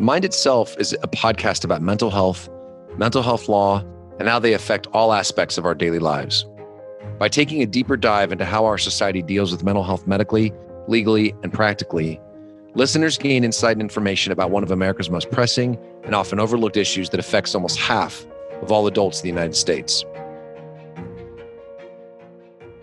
The 0.00 0.06
Mind 0.06 0.24
Itself 0.24 0.78
is 0.78 0.94
a 0.94 1.08
podcast 1.08 1.62
about 1.62 1.82
mental 1.82 2.08
health, 2.10 2.48
mental 2.96 3.22
health 3.22 3.50
law, 3.50 3.84
and 4.18 4.26
how 4.26 4.38
they 4.38 4.54
affect 4.54 4.86
all 4.94 5.12
aspects 5.12 5.58
of 5.58 5.66
our 5.66 5.74
daily 5.74 5.98
lives. 5.98 6.46
By 7.18 7.28
taking 7.28 7.60
a 7.60 7.66
deeper 7.66 7.98
dive 7.98 8.32
into 8.32 8.46
how 8.46 8.64
our 8.64 8.78
society 8.78 9.20
deals 9.20 9.52
with 9.52 9.62
mental 9.62 9.84
health 9.84 10.06
medically, 10.06 10.54
legally, 10.88 11.34
and 11.42 11.52
practically, 11.52 12.18
listeners 12.74 13.18
gain 13.18 13.44
insight 13.44 13.72
and 13.72 13.82
information 13.82 14.32
about 14.32 14.50
one 14.50 14.62
of 14.62 14.70
America's 14.70 15.10
most 15.10 15.30
pressing 15.30 15.76
and 16.04 16.14
often 16.14 16.40
overlooked 16.40 16.78
issues 16.78 17.10
that 17.10 17.20
affects 17.20 17.54
almost 17.54 17.78
half 17.78 18.24
of 18.62 18.72
all 18.72 18.86
adults 18.86 19.20
in 19.20 19.24
the 19.24 19.28
United 19.28 19.54
States. 19.54 20.06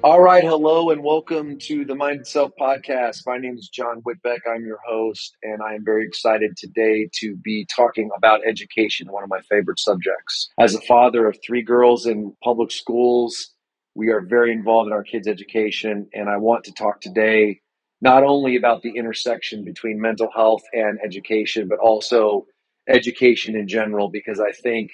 All 0.08 0.22
right, 0.22 0.42
hello 0.42 0.90
and 0.92 1.04
welcome 1.04 1.60
to 1.64 1.84
the 1.84 1.94
Mind 1.94 2.22
Itself 2.22 2.54
podcast. 2.58 3.24
My 3.28 3.38
name 3.38 3.58
is 3.58 3.68
John 3.68 4.02
Whitbeck. 4.04 4.38
I'm 4.50 4.66
your 4.66 4.80
host, 4.88 5.36
and 5.44 5.62
I 5.62 5.74
am 5.74 5.84
very 5.84 6.06
excited 6.06 6.56
today 6.56 7.10
to 7.16 7.36
be 7.36 7.68
talking 7.76 8.10
about 8.16 8.40
education, 8.48 9.12
one 9.12 9.24
of 9.24 9.30
my 9.30 9.42
favorite 9.50 9.82
subjects. 9.82 10.48
As 10.58 10.74
a 10.74 10.80
father 10.80 11.28
of 11.28 11.38
three 11.46 11.62
girls 11.62 12.06
in 12.06 12.34
public 12.42 12.72
schools, 12.72 13.50
we 13.96 14.08
are 14.08 14.22
very 14.22 14.54
involved 14.54 14.88
in 14.88 14.94
our 14.94 15.04
kids' 15.04 15.28
education, 15.28 16.08
and 16.14 16.30
I 16.30 16.38
want 16.38 16.64
to 16.64 16.72
talk 16.72 17.02
today 17.02 17.60
not 18.00 18.24
only 18.24 18.56
about 18.56 18.84
the 18.84 18.92
intersection 18.96 19.66
between 19.66 20.00
mental 20.00 20.30
health 20.34 20.64
and 20.72 21.00
education, 21.04 21.68
but 21.68 21.80
also 21.80 22.46
education 22.88 23.58
in 23.58 23.68
general, 23.68 24.08
because 24.08 24.40
I 24.40 24.54
think 24.54 24.90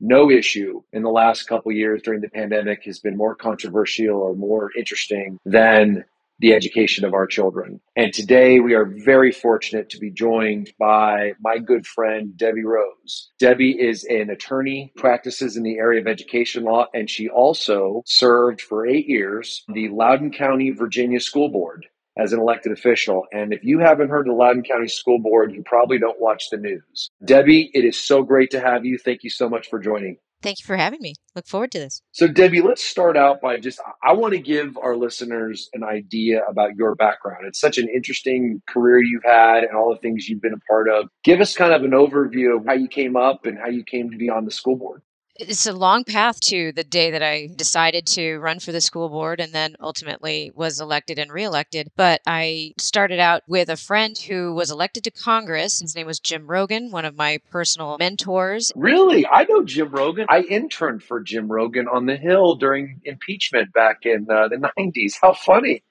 no 0.00 0.30
issue 0.30 0.82
in 0.92 1.02
the 1.02 1.10
last 1.10 1.44
couple 1.44 1.72
years 1.72 2.02
during 2.02 2.20
the 2.20 2.28
pandemic 2.28 2.84
has 2.84 2.98
been 2.98 3.16
more 3.16 3.34
controversial 3.34 4.16
or 4.16 4.34
more 4.34 4.70
interesting 4.76 5.38
than 5.44 6.04
the 6.38 6.52
education 6.52 7.04
of 7.04 7.14
our 7.14 7.26
children. 7.26 7.80
And 7.96 8.12
today 8.12 8.60
we 8.60 8.74
are 8.74 8.84
very 8.84 9.32
fortunate 9.32 9.88
to 9.90 9.98
be 9.98 10.10
joined 10.10 10.70
by 10.78 11.32
my 11.40 11.58
good 11.58 11.86
friend, 11.86 12.36
Debbie 12.36 12.64
Rose. 12.64 13.30
Debbie 13.38 13.80
is 13.80 14.04
an 14.04 14.28
attorney, 14.30 14.92
practices 14.96 15.56
in 15.56 15.62
the 15.62 15.78
area 15.78 16.00
of 16.00 16.06
education 16.06 16.64
law, 16.64 16.86
and 16.92 17.08
she 17.08 17.28
also 17.28 18.02
served 18.04 18.60
for 18.60 18.86
eight 18.86 19.08
years 19.08 19.64
the 19.68 19.88
Loudoun 19.88 20.30
County, 20.30 20.70
Virginia 20.70 21.20
School 21.20 21.48
Board 21.48 21.86
as 22.16 22.32
an 22.32 22.40
elected 22.40 22.72
official. 22.72 23.26
And 23.32 23.52
if 23.52 23.64
you 23.64 23.78
haven't 23.78 24.08
heard 24.08 24.26
the 24.26 24.32
Loudoun 24.32 24.62
County 24.62 24.88
School 24.88 25.18
Board, 25.18 25.52
you 25.52 25.62
probably 25.64 25.98
don't 25.98 26.20
watch 26.20 26.50
the 26.50 26.56
news. 26.56 27.10
Debbie, 27.24 27.70
it 27.74 27.84
is 27.84 27.98
so 27.98 28.22
great 28.22 28.50
to 28.52 28.60
have 28.60 28.84
you. 28.84 28.98
Thank 28.98 29.22
you 29.22 29.30
so 29.30 29.48
much 29.48 29.68
for 29.68 29.78
joining. 29.78 30.18
Thank 30.42 30.60
you 30.60 30.66
for 30.66 30.76
having 30.76 31.00
me. 31.00 31.14
Look 31.34 31.46
forward 31.46 31.72
to 31.72 31.78
this. 31.78 32.02
So, 32.12 32.28
Debbie, 32.28 32.60
let's 32.60 32.84
start 32.84 33.16
out 33.16 33.40
by 33.40 33.56
just, 33.56 33.80
I 34.02 34.12
want 34.12 34.34
to 34.34 34.38
give 34.38 34.76
our 34.76 34.94
listeners 34.94 35.68
an 35.72 35.82
idea 35.82 36.42
about 36.48 36.76
your 36.76 36.94
background. 36.94 37.46
It's 37.46 37.58
such 37.58 37.78
an 37.78 37.88
interesting 37.88 38.62
career 38.68 39.02
you've 39.02 39.24
had 39.24 39.64
and 39.64 39.74
all 39.74 39.90
the 39.92 39.98
things 39.98 40.28
you've 40.28 40.42
been 40.42 40.52
a 40.52 40.60
part 40.70 40.88
of. 40.88 41.08
Give 41.24 41.40
us 41.40 41.54
kind 41.54 41.72
of 41.72 41.82
an 41.82 41.92
overview 41.92 42.58
of 42.58 42.66
how 42.66 42.74
you 42.74 42.86
came 42.86 43.16
up 43.16 43.46
and 43.46 43.58
how 43.58 43.68
you 43.68 43.82
came 43.82 44.10
to 44.10 44.16
be 44.16 44.28
on 44.28 44.44
the 44.44 44.50
school 44.50 44.76
board 44.76 45.02
it's 45.38 45.66
a 45.66 45.72
long 45.72 46.04
path 46.04 46.40
to 46.40 46.72
the 46.72 46.84
day 46.84 47.10
that 47.10 47.22
I 47.22 47.48
decided 47.54 48.06
to 48.08 48.38
run 48.38 48.60
for 48.60 48.72
the 48.72 48.80
school 48.80 49.08
board 49.08 49.40
and 49.40 49.52
then 49.52 49.76
ultimately 49.80 50.52
was 50.54 50.80
elected 50.80 51.18
and 51.18 51.32
reelected. 51.32 51.90
But 51.96 52.20
I 52.26 52.74
started 52.78 53.18
out 53.18 53.42
with 53.46 53.68
a 53.68 53.76
friend 53.76 54.16
who 54.16 54.54
was 54.54 54.70
elected 54.70 55.04
to 55.04 55.10
Congress. 55.10 55.80
His 55.80 55.94
name 55.94 56.06
was 56.06 56.20
Jim 56.20 56.46
Rogan, 56.46 56.90
one 56.90 57.04
of 57.04 57.16
my 57.16 57.38
personal 57.50 57.96
mentors. 57.98 58.72
Really? 58.74 59.26
I 59.26 59.44
know 59.44 59.64
Jim 59.64 59.90
Rogan. 59.90 60.26
I 60.28 60.42
interned 60.42 61.02
for 61.02 61.20
Jim 61.20 61.48
Rogan 61.48 61.88
on 61.88 62.06
the 62.06 62.16
Hill 62.16 62.56
during 62.56 63.00
impeachment 63.04 63.72
back 63.72 64.04
in 64.04 64.26
uh, 64.30 64.48
the 64.48 64.70
90s. 64.78 65.14
How 65.20 65.34
funny 65.34 65.82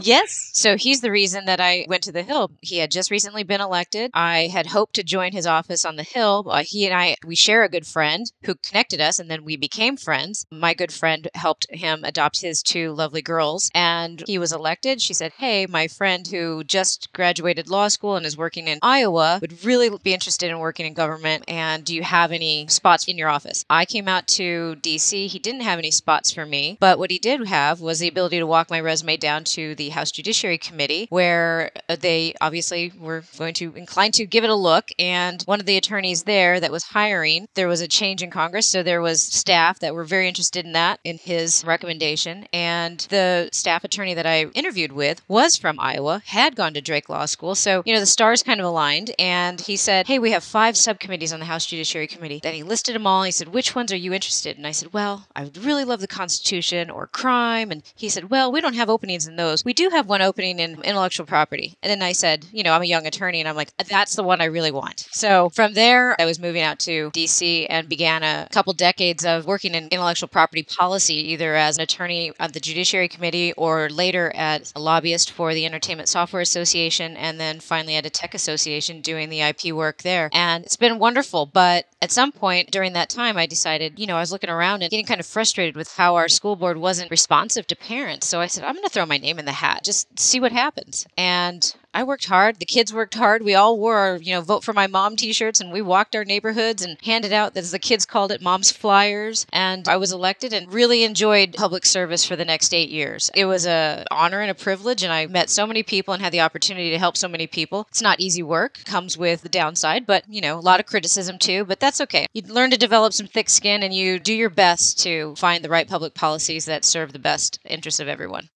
yes. 0.00 0.50
So 0.54 0.76
he's 0.76 1.00
the 1.00 1.10
reason 1.10 1.44
that 1.46 1.60
I 1.60 1.86
went 1.88 2.02
to 2.04 2.12
the 2.12 2.22
Hill. 2.22 2.50
He 2.60 2.78
had 2.78 2.90
just 2.90 3.10
recently 3.10 3.42
been 3.42 3.60
elected. 3.60 4.10
I 4.14 4.48
had 4.52 4.66
hoped 4.66 4.94
to 4.94 5.02
join 5.02 5.32
his 5.32 5.46
office 5.46 5.84
on 5.84 5.96
the 5.96 6.02
Hill. 6.02 6.44
Uh, 6.50 6.62
he 6.64 6.86
and 6.86 6.94
I, 6.94 7.16
we 7.24 7.36
share 7.36 7.62
a 7.62 7.68
good 7.68 7.86
friend 7.86 8.30
who 8.44 8.54
connected 8.54 9.00
us, 9.00 9.18
and 9.18 9.30
then 9.30 9.44
we 9.44 9.56
became 9.56 9.96
friends. 9.96 10.46
My 10.50 10.74
good 10.74 10.92
friend 10.92 11.28
helped 11.34 11.66
him 11.70 12.04
adopt 12.04 12.40
his 12.40 12.62
two 12.62 12.92
lovely 12.92 13.22
girls, 13.22 13.70
and 13.74 14.22
he 14.26 14.38
was 14.38 14.52
elected. 14.52 15.00
She 15.00 15.14
said, 15.14 15.32
Hey, 15.38 15.66
my 15.66 15.88
friend 15.88 16.26
who 16.26 16.64
just 16.64 17.12
graduated 17.12 17.68
law 17.68 17.88
school 17.88 18.16
and 18.16 18.26
is 18.26 18.36
working 18.36 18.68
in 18.68 18.78
Iowa 18.82 19.38
would 19.40 19.64
really 19.64 19.90
be 20.02 20.14
interested 20.14 20.50
in 20.50 20.58
working 20.58 20.86
in 20.86 20.94
government. 20.94 21.44
And 21.48 21.84
do 21.84 21.94
you 21.94 22.02
have 22.02 22.32
any 22.32 22.66
spots 22.68 23.06
in 23.06 23.18
your 23.18 23.28
office? 23.28 23.64
I 23.68 23.84
came 23.84 24.08
out 24.08 24.26
to 24.28 24.76
DC. 24.80 25.26
He 25.28 25.38
didn't 25.38 25.62
have 25.62 25.78
any 25.78 25.90
spots 25.90 26.30
for 26.30 26.46
me, 26.46 26.76
but 26.80 26.98
what 26.98 27.10
he 27.10 27.18
did 27.18 27.46
have 27.46 27.80
was 27.80 27.98
the 27.98 28.08
ability 28.08 28.38
to 28.38 28.46
walk 28.46 28.70
my 28.70 28.80
resume 28.80 29.16
down 29.16 29.39
down 29.40 29.44
to 29.44 29.74
the 29.74 29.88
House 29.90 30.10
Judiciary 30.10 30.58
Committee, 30.58 31.06
where 31.10 31.70
uh, 31.88 31.96
they 31.98 32.34
obviously 32.40 32.92
were 32.98 33.24
going 33.38 33.54
to 33.54 33.74
incline 33.74 34.12
to 34.12 34.26
give 34.26 34.44
it 34.44 34.50
a 34.50 34.54
look. 34.54 34.90
And 34.98 35.42
one 35.44 35.60
of 35.60 35.66
the 35.66 35.76
attorneys 35.76 36.24
there 36.24 36.60
that 36.60 36.70
was 36.70 36.84
hiring, 36.84 37.48
there 37.54 37.68
was 37.68 37.80
a 37.80 37.88
change 37.88 38.22
in 38.22 38.30
Congress, 38.30 38.66
so 38.66 38.82
there 38.82 39.00
was 39.00 39.22
staff 39.22 39.78
that 39.80 39.94
were 39.94 40.04
very 40.04 40.28
interested 40.28 40.66
in 40.66 40.72
that 40.72 41.00
in 41.04 41.18
his 41.18 41.64
recommendation. 41.64 42.46
And 42.52 43.00
the 43.08 43.48
staff 43.52 43.84
attorney 43.84 44.14
that 44.14 44.26
I 44.26 44.44
interviewed 44.54 44.92
with 44.92 45.22
was 45.28 45.56
from 45.56 45.80
Iowa, 45.80 46.22
had 46.26 46.56
gone 46.56 46.74
to 46.74 46.80
Drake 46.80 47.08
Law 47.08 47.26
School, 47.26 47.54
so 47.54 47.82
you 47.86 47.94
know 47.94 48.00
the 48.00 48.06
stars 48.06 48.42
kind 48.42 48.60
of 48.60 48.66
aligned. 48.66 49.12
And 49.18 49.60
he 49.60 49.76
said, 49.76 50.06
"Hey, 50.06 50.18
we 50.18 50.32
have 50.32 50.44
five 50.44 50.76
subcommittees 50.76 51.32
on 51.32 51.40
the 51.40 51.46
House 51.46 51.66
Judiciary 51.66 52.06
Committee." 52.06 52.40
Then 52.42 52.54
he 52.54 52.62
listed 52.62 52.94
them 52.94 53.06
all. 53.06 53.22
He 53.22 53.30
said, 53.30 53.48
"Which 53.48 53.74
ones 53.74 53.92
are 53.92 53.96
you 53.96 54.12
interested?" 54.12 54.56
And 54.58 54.66
I 54.66 54.72
said, 54.72 54.92
"Well, 54.92 55.26
I 55.34 55.50
really 55.60 55.84
love 55.84 56.00
the 56.00 56.06
Constitution 56.06 56.90
or 56.90 57.06
crime." 57.06 57.70
And 57.70 57.82
he 57.96 58.08
said, 58.08 58.30
"Well, 58.30 58.52
we 58.52 58.60
don't 58.60 58.74
have 58.74 58.90
openings 58.90 59.26
those. 59.36 59.64
We 59.64 59.72
do 59.72 59.88
have 59.90 60.06
one 60.06 60.22
opening 60.22 60.58
in 60.58 60.80
intellectual 60.82 61.26
property. 61.26 61.76
And 61.82 61.90
then 61.90 62.02
I 62.02 62.12
said, 62.12 62.46
you 62.52 62.62
know, 62.62 62.72
I'm 62.72 62.82
a 62.82 62.86
young 62.86 63.06
attorney 63.06 63.40
and 63.40 63.48
I'm 63.48 63.56
like, 63.56 63.72
that's 63.88 64.14
the 64.16 64.22
one 64.22 64.40
I 64.40 64.46
really 64.46 64.70
want. 64.70 65.06
So 65.10 65.48
from 65.50 65.74
there, 65.74 66.20
I 66.20 66.24
was 66.24 66.38
moving 66.38 66.62
out 66.62 66.78
to 66.80 67.10
DC 67.10 67.66
and 67.68 67.88
began 67.88 68.22
a 68.22 68.48
couple 68.50 68.72
decades 68.72 69.24
of 69.24 69.46
working 69.46 69.74
in 69.74 69.88
intellectual 69.88 70.28
property 70.28 70.62
policy, 70.62 71.32
either 71.32 71.54
as 71.54 71.76
an 71.76 71.82
attorney 71.82 72.32
at 72.38 72.52
the 72.52 72.60
Judiciary 72.60 73.08
Committee 73.08 73.52
or 73.54 73.88
later 73.90 74.32
as 74.34 74.72
a 74.76 74.80
lobbyist 74.80 75.30
for 75.32 75.54
the 75.54 75.66
Entertainment 75.66 76.08
Software 76.08 76.42
Association 76.42 77.16
and 77.16 77.40
then 77.40 77.60
finally 77.60 77.96
at 77.96 78.06
a 78.06 78.10
tech 78.10 78.34
association 78.34 79.00
doing 79.00 79.28
the 79.28 79.40
IP 79.40 79.72
work 79.72 80.02
there. 80.02 80.30
And 80.32 80.64
it's 80.64 80.76
been 80.76 80.98
wonderful. 80.98 81.46
But 81.46 81.86
at 82.02 82.12
some 82.12 82.32
point 82.32 82.70
during 82.70 82.92
that 82.94 83.10
time, 83.10 83.36
I 83.36 83.46
decided, 83.46 83.98
you 83.98 84.06
know, 84.06 84.16
I 84.16 84.20
was 84.20 84.32
looking 84.32 84.50
around 84.50 84.82
and 84.82 84.90
getting 84.90 85.06
kind 85.06 85.20
of 85.20 85.26
frustrated 85.26 85.76
with 85.76 85.94
how 85.96 86.16
our 86.16 86.28
school 86.28 86.56
board 86.56 86.78
wasn't 86.78 87.10
responsive 87.10 87.66
to 87.68 87.76
parents. 87.76 88.26
So 88.26 88.40
I 88.40 88.46
said, 88.46 88.64
I'm 88.64 88.74
going 88.74 88.84
to 88.84 88.90
throw 88.90 89.06
my 89.06 89.18
name 89.20 89.38
in 89.38 89.44
the 89.44 89.52
hat, 89.52 89.84
just 89.84 90.18
see 90.18 90.40
what 90.40 90.52
happens. 90.52 91.06
And 91.16 91.74
I 91.92 92.04
worked 92.04 92.26
hard. 92.26 92.60
The 92.60 92.66
kids 92.66 92.94
worked 92.94 93.14
hard. 93.14 93.42
We 93.42 93.56
all 93.56 93.76
wore 93.76 93.96
our, 93.96 94.16
you 94.16 94.32
know, 94.32 94.42
vote 94.42 94.62
for 94.62 94.72
my 94.72 94.86
mom 94.86 95.16
t-shirts 95.16 95.60
and 95.60 95.72
we 95.72 95.82
walked 95.82 96.14
our 96.14 96.24
neighborhoods 96.24 96.82
and 96.82 96.96
handed 97.02 97.32
out, 97.32 97.56
as 97.56 97.72
the 97.72 97.80
kids 97.80 98.06
called 98.06 98.30
it, 98.30 98.40
mom's 98.40 98.70
flyers. 98.70 99.44
And 99.52 99.88
I 99.88 99.96
was 99.96 100.12
elected 100.12 100.52
and 100.52 100.72
really 100.72 101.02
enjoyed 101.02 101.54
public 101.54 101.84
service 101.84 102.24
for 102.24 102.36
the 102.36 102.44
next 102.44 102.72
eight 102.72 102.90
years. 102.90 103.30
It 103.34 103.46
was 103.46 103.66
a 103.66 104.04
honor 104.10 104.40
and 104.40 104.52
a 104.52 104.54
privilege 104.54 105.02
and 105.02 105.12
I 105.12 105.26
met 105.26 105.50
so 105.50 105.66
many 105.66 105.82
people 105.82 106.14
and 106.14 106.22
had 106.22 106.32
the 106.32 106.42
opportunity 106.42 106.90
to 106.90 106.98
help 106.98 107.16
so 107.16 107.28
many 107.28 107.48
people. 107.48 107.86
It's 107.88 108.02
not 108.02 108.20
easy 108.20 108.42
work, 108.42 108.84
comes 108.84 109.18
with 109.18 109.42
the 109.42 109.48
downside, 109.48 110.06
but 110.06 110.24
you 110.28 110.40
know, 110.40 110.58
a 110.58 110.60
lot 110.60 110.78
of 110.78 110.86
criticism 110.86 111.38
too, 111.38 111.64
but 111.64 111.80
that's 111.80 112.00
okay. 112.02 112.26
You 112.32 112.42
learn 112.42 112.70
to 112.70 112.76
develop 112.76 113.12
some 113.14 113.26
thick 113.26 113.50
skin 113.50 113.82
and 113.82 113.92
you 113.92 114.20
do 114.20 114.32
your 114.32 114.50
best 114.50 115.00
to 115.00 115.34
find 115.34 115.64
the 115.64 115.68
right 115.68 115.88
public 115.88 116.14
policies 116.14 116.66
that 116.66 116.84
serve 116.84 117.12
the 117.12 117.18
best 117.18 117.58
interests 117.64 117.98
of 117.98 118.06
everyone. 118.06 118.48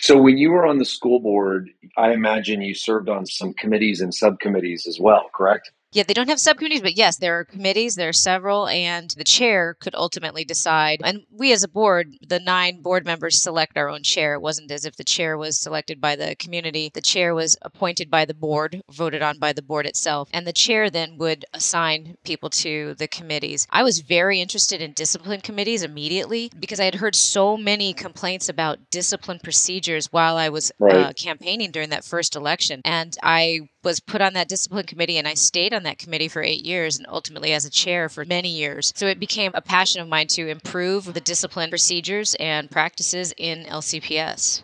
So 0.00 0.20
when 0.20 0.38
you 0.38 0.50
were 0.50 0.66
on 0.66 0.78
the 0.78 0.84
school 0.84 1.20
board, 1.20 1.70
I 1.96 2.12
imagine 2.12 2.62
you 2.62 2.74
served 2.74 3.08
on 3.08 3.26
some 3.26 3.52
committees 3.54 4.00
and 4.00 4.14
subcommittees 4.14 4.86
as 4.86 5.00
well, 5.00 5.28
correct? 5.34 5.72
Yeah, 5.92 6.02
they 6.06 6.14
don't 6.14 6.28
have 6.28 6.40
subcommittees, 6.40 6.82
but 6.82 6.96
yes, 6.96 7.16
there 7.16 7.38
are 7.38 7.44
committees, 7.44 7.94
there 7.94 8.10
are 8.10 8.12
several, 8.12 8.68
and 8.68 9.10
the 9.16 9.24
chair 9.24 9.74
could 9.80 9.94
ultimately 9.94 10.44
decide. 10.44 11.00
And 11.02 11.22
we 11.30 11.50
as 11.52 11.62
a 11.62 11.68
board, 11.68 12.14
the 12.26 12.38
nine 12.38 12.82
board 12.82 13.06
members 13.06 13.40
select 13.40 13.76
our 13.78 13.88
own 13.88 14.02
chair. 14.02 14.34
It 14.34 14.42
wasn't 14.42 14.70
as 14.70 14.84
if 14.84 14.96
the 14.96 15.04
chair 15.04 15.38
was 15.38 15.58
selected 15.58 15.98
by 16.00 16.14
the 16.14 16.36
community. 16.38 16.90
The 16.92 17.00
chair 17.00 17.34
was 17.34 17.56
appointed 17.62 18.10
by 18.10 18.26
the 18.26 18.34
board, 18.34 18.82
voted 18.90 19.22
on 19.22 19.38
by 19.38 19.54
the 19.54 19.62
board 19.62 19.86
itself, 19.86 20.28
and 20.32 20.46
the 20.46 20.52
chair 20.52 20.90
then 20.90 21.16
would 21.16 21.46
assign 21.54 22.16
people 22.22 22.50
to 22.50 22.94
the 22.94 23.08
committees. 23.08 23.66
I 23.70 23.82
was 23.82 24.00
very 24.00 24.40
interested 24.40 24.82
in 24.82 24.92
discipline 24.92 25.40
committees 25.40 25.82
immediately 25.82 26.50
because 26.58 26.80
I 26.80 26.84
had 26.84 26.96
heard 26.96 27.16
so 27.16 27.56
many 27.56 27.94
complaints 27.94 28.50
about 28.50 28.90
discipline 28.90 29.40
procedures 29.42 30.12
while 30.12 30.36
I 30.36 30.50
was 30.50 30.70
right. 30.78 30.94
uh, 30.94 31.12
campaigning 31.14 31.70
during 31.70 31.88
that 31.90 32.04
first 32.04 32.36
election. 32.36 32.82
And 32.84 33.16
I 33.22 33.68
was 33.88 34.00
put 34.00 34.20
on 34.20 34.34
that 34.34 34.48
discipline 34.48 34.84
committee 34.84 35.16
and 35.16 35.26
I 35.26 35.32
stayed 35.32 35.72
on 35.72 35.84
that 35.84 35.98
committee 35.98 36.28
for 36.28 36.42
eight 36.42 36.62
years 36.62 36.98
and 36.98 37.06
ultimately 37.08 37.54
as 37.54 37.64
a 37.64 37.70
chair 37.70 38.10
for 38.10 38.26
many 38.26 38.50
years. 38.50 38.92
So 38.94 39.06
it 39.06 39.18
became 39.18 39.50
a 39.54 39.62
passion 39.62 40.02
of 40.02 40.08
mine 40.08 40.26
to 40.28 40.46
improve 40.46 41.14
the 41.14 41.22
discipline 41.22 41.70
procedures 41.70 42.34
and 42.34 42.70
practices 42.70 43.32
in 43.38 43.64
LCPS. 43.64 44.62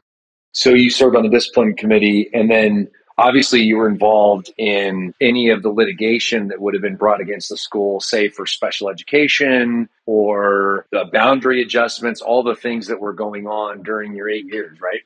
So 0.53 0.75
you 0.75 0.91
served 0.91 1.17
on 1.17 1.23
the 1.23 1.31
discipline 1.31 1.75
committee 1.75 2.29
and 2.35 2.51
then 2.51 2.89
obviously 3.17 3.63
you 3.63 3.79
were 3.79 3.89
involved 3.89 4.53
in 4.59 5.15
any 5.23 5.49
of 5.49 5.63
the 5.63 5.71
litigation 5.71 6.49
that 6.49 6.61
would 6.61 6.75
have 6.75 6.83
been 6.83 6.97
brought 6.97 7.23
against 7.23 7.49
the 7.49 7.57
school, 7.57 8.01
say 8.01 8.29
for 8.29 8.45
special 8.45 8.91
education 8.91 9.89
or 10.05 10.85
the 10.93 11.07
boundary 11.15 11.63
adjustments, 11.63 12.21
all 12.21 12.43
the 12.43 12.55
things 12.55 12.89
that 12.89 13.01
were 13.01 13.15
going 13.15 13.47
on 13.47 13.83
during 13.83 14.15
your 14.15 14.29
eight 14.29 14.45
years, 14.45 14.79
right? 14.83 15.01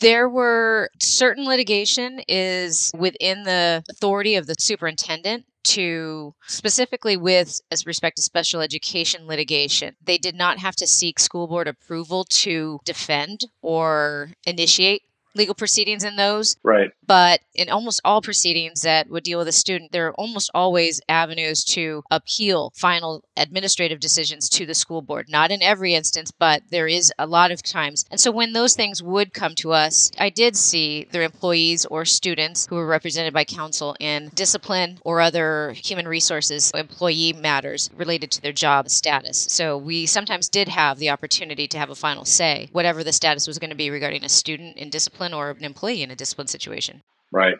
There 0.00 0.28
were 0.28 0.90
certain 0.98 1.44
litigation 1.44 2.20
is 2.26 2.90
within 2.96 3.42
the 3.44 3.84
authority 3.90 4.34
of 4.34 4.46
the 4.46 4.54
superintendent 4.58 5.44
to 5.62 6.34
specifically 6.48 7.18
with 7.18 7.60
as 7.70 7.84
respect 7.86 8.16
to 8.16 8.22
special 8.22 8.62
education 8.62 9.26
litigation 9.26 9.94
they 10.02 10.16
did 10.16 10.34
not 10.34 10.58
have 10.58 10.74
to 10.76 10.86
seek 10.86 11.18
school 11.18 11.46
board 11.46 11.68
approval 11.68 12.24
to 12.24 12.80
defend 12.86 13.42
or 13.60 14.30
initiate 14.46 15.02
legal 15.34 15.54
proceedings 15.54 16.04
in 16.04 16.16
those. 16.16 16.56
Right. 16.62 16.90
But 17.06 17.40
in 17.54 17.68
almost 17.68 18.00
all 18.04 18.22
proceedings 18.22 18.82
that 18.82 19.10
would 19.10 19.24
deal 19.24 19.38
with 19.38 19.48
a 19.48 19.52
student, 19.52 19.92
there 19.92 20.08
are 20.08 20.14
almost 20.14 20.50
always 20.54 21.00
avenues 21.08 21.64
to 21.64 22.02
appeal 22.10 22.72
final 22.76 23.24
administrative 23.36 24.00
decisions 24.00 24.48
to 24.50 24.66
the 24.66 24.74
school 24.74 25.02
board. 25.02 25.28
Not 25.28 25.50
in 25.50 25.62
every 25.62 25.94
instance, 25.94 26.30
but 26.30 26.62
there 26.70 26.88
is 26.88 27.12
a 27.18 27.26
lot 27.26 27.50
of 27.50 27.62
times. 27.62 28.04
And 28.10 28.20
so 28.20 28.30
when 28.30 28.52
those 28.52 28.74
things 28.74 29.02
would 29.02 29.32
come 29.32 29.54
to 29.56 29.72
us, 29.72 30.10
I 30.18 30.30
did 30.30 30.56
see 30.56 31.06
their 31.10 31.22
employees 31.22 31.86
or 31.86 32.04
students 32.04 32.66
who 32.66 32.76
were 32.76 32.86
represented 32.86 33.34
by 33.34 33.44
counsel 33.44 33.96
in 33.98 34.30
discipline 34.34 34.98
or 35.02 35.20
other 35.20 35.72
human 35.72 36.06
resources 36.06 36.70
employee 36.74 37.32
matters 37.32 37.90
related 37.96 38.30
to 38.32 38.42
their 38.42 38.52
job 38.52 38.88
status. 38.88 39.46
So 39.50 39.76
we 39.76 40.06
sometimes 40.06 40.48
did 40.48 40.68
have 40.68 40.98
the 40.98 41.10
opportunity 41.10 41.66
to 41.68 41.78
have 41.78 41.90
a 41.90 41.94
final 41.94 42.24
say, 42.24 42.68
whatever 42.72 43.02
the 43.04 43.12
status 43.12 43.46
was 43.46 43.58
going 43.58 43.70
to 43.70 43.76
be 43.76 43.90
regarding 43.90 44.24
a 44.24 44.28
student 44.28 44.76
in 44.76 44.90
discipline 44.90 45.19
discipline 45.20 45.34
or 45.34 45.50
an 45.50 45.64
employee 45.64 46.02
in 46.02 46.10
a 46.10 46.16
discipline 46.16 46.46
situation. 46.46 47.02
Right. 47.32 47.56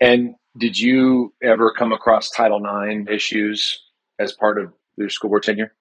And 0.00 0.34
did 0.58 0.78
you 0.78 1.32
ever 1.42 1.72
come 1.72 1.92
across 1.92 2.30
Title 2.30 2.60
IX 2.64 3.10
issues 3.10 3.80
as 4.18 4.32
part 4.32 4.58
of 4.58 4.72
your 4.96 5.08
school 5.08 5.30
board 5.30 5.44
tenure? 5.44 5.72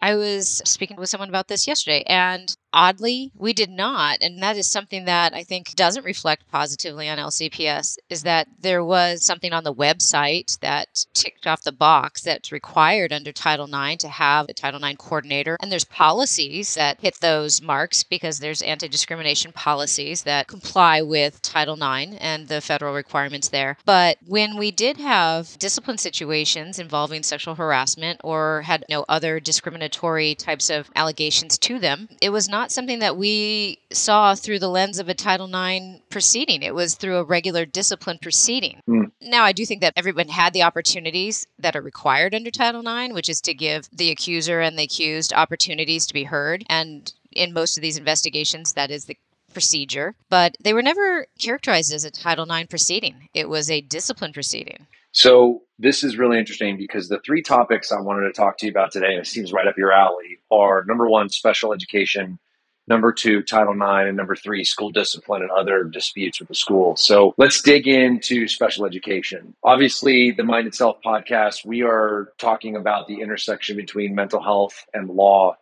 I 0.00 0.16
was 0.16 0.60
speaking 0.64 0.96
with 0.96 1.08
someone 1.08 1.28
about 1.28 1.48
this 1.48 1.66
yesterday, 1.66 2.02
and 2.06 2.54
Oddly, 2.74 3.30
we 3.36 3.52
did 3.52 3.70
not. 3.70 4.18
And 4.20 4.42
that 4.42 4.56
is 4.56 4.68
something 4.68 5.04
that 5.04 5.32
I 5.32 5.44
think 5.44 5.76
doesn't 5.76 6.04
reflect 6.04 6.50
positively 6.50 7.08
on 7.08 7.18
LCPS 7.18 7.98
is 8.10 8.24
that 8.24 8.48
there 8.60 8.84
was 8.84 9.24
something 9.24 9.52
on 9.52 9.62
the 9.62 9.72
website 9.72 10.58
that 10.58 11.06
ticked 11.14 11.46
off 11.46 11.62
the 11.62 11.70
box 11.70 12.22
that's 12.22 12.50
required 12.50 13.12
under 13.12 13.30
Title 13.30 13.72
IX 13.72 14.02
to 14.02 14.08
have 14.08 14.48
a 14.48 14.52
Title 14.52 14.84
IX 14.84 14.96
coordinator. 14.98 15.56
And 15.62 15.70
there's 15.70 15.84
policies 15.84 16.74
that 16.74 17.00
hit 17.00 17.20
those 17.20 17.62
marks 17.62 18.02
because 18.02 18.40
there's 18.40 18.60
anti 18.62 18.88
discrimination 18.88 19.52
policies 19.52 20.24
that 20.24 20.48
comply 20.48 21.00
with 21.00 21.40
Title 21.42 21.76
IX 21.76 22.16
and 22.18 22.48
the 22.48 22.60
federal 22.60 22.92
requirements 22.92 23.50
there. 23.50 23.76
But 23.84 24.18
when 24.26 24.56
we 24.56 24.72
did 24.72 24.96
have 24.96 25.56
discipline 25.60 25.98
situations 25.98 26.80
involving 26.80 27.22
sexual 27.22 27.54
harassment 27.54 28.20
or 28.24 28.62
had 28.62 28.84
no 28.90 29.04
other 29.08 29.38
discriminatory 29.38 30.34
types 30.34 30.70
of 30.70 30.90
allegations 30.96 31.56
to 31.58 31.78
them, 31.78 32.08
it 32.20 32.30
was 32.30 32.48
not 32.48 32.63
not 32.64 32.72
something 32.72 33.00
that 33.00 33.18
we 33.18 33.78
saw 33.92 34.34
through 34.34 34.58
the 34.58 34.70
lens 34.70 34.98
of 34.98 35.10
a 35.10 35.14
Title 35.14 35.54
IX 35.54 36.00
proceeding. 36.08 36.62
It 36.62 36.74
was 36.74 36.94
through 36.94 37.18
a 37.18 37.24
regular 37.24 37.66
discipline 37.66 38.18
proceeding. 38.22 38.80
Mm. 38.88 39.10
Now, 39.20 39.44
I 39.44 39.52
do 39.52 39.66
think 39.66 39.82
that 39.82 39.92
everyone 39.96 40.28
had 40.28 40.54
the 40.54 40.62
opportunities 40.62 41.46
that 41.58 41.76
are 41.76 41.82
required 41.82 42.34
under 42.34 42.50
Title 42.50 42.80
IX, 42.80 43.12
which 43.12 43.28
is 43.28 43.42
to 43.42 43.52
give 43.52 43.86
the 43.92 44.10
accuser 44.10 44.62
and 44.62 44.78
the 44.78 44.84
accused 44.84 45.34
opportunities 45.34 46.06
to 46.06 46.14
be 46.14 46.24
heard. 46.24 46.64
And 46.70 47.12
in 47.32 47.52
most 47.52 47.76
of 47.76 47.82
these 47.82 47.98
investigations, 47.98 48.72
that 48.72 48.90
is 48.90 49.04
the 49.04 49.18
procedure, 49.52 50.14
but 50.30 50.56
they 50.58 50.72
were 50.72 50.80
never 50.80 51.26
characterized 51.38 51.92
as 51.92 52.04
a 52.04 52.10
Title 52.10 52.50
IX 52.50 52.66
proceeding. 52.68 53.28
It 53.34 53.50
was 53.50 53.70
a 53.70 53.82
discipline 53.82 54.32
proceeding. 54.32 54.86
So 55.12 55.62
this 55.78 56.02
is 56.02 56.18
really 56.18 56.38
interesting 56.38 56.76
because 56.76 57.08
the 57.08 57.20
three 57.20 57.40
topics 57.40 57.92
I 57.92 58.00
wanted 58.00 58.26
to 58.26 58.32
talk 58.32 58.58
to 58.58 58.66
you 58.66 58.72
about 58.72 58.90
today, 58.90 59.12
and 59.12 59.20
it 59.20 59.26
seems 59.26 59.52
right 59.52 59.66
up 59.66 59.78
your 59.78 59.92
alley, 59.92 60.38
are 60.50 60.84
number 60.86 61.08
one, 61.08 61.28
special 61.28 61.72
education, 61.72 62.38
number 62.86 63.12
two, 63.12 63.42
Title 63.42 63.74
IX, 63.74 64.08
and 64.08 64.16
number 64.16 64.36
three, 64.36 64.64
school 64.64 64.90
discipline 64.90 65.42
and 65.42 65.50
other 65.50 65.84
disputes 65.84 66.38
with 66.38 66.48
the 66.48 66.54
school. 66.54 66.96
So 66.96 67.34
let's 67.38 67.62
dig 67.62 67.86
into 67.86 68.46
special 68.48 68.84
education. 68.84 69.54
Obviously, 69.62 70.32
the 70.32 70.44
Mind 70.44 70.66
Itself 70.66 70.98
podcast, 71.04 71.64
we 71.64 71.82
are 71.82 72.32
talking 72.38 72.76
about 72.76 73.06
the 73.08 73.20
intersection 73.20 73.76
between 73.76 74.14
mental 74.14 74.42
health 74.42 74.86
and 74.92 75.08
law. 75.08 75.56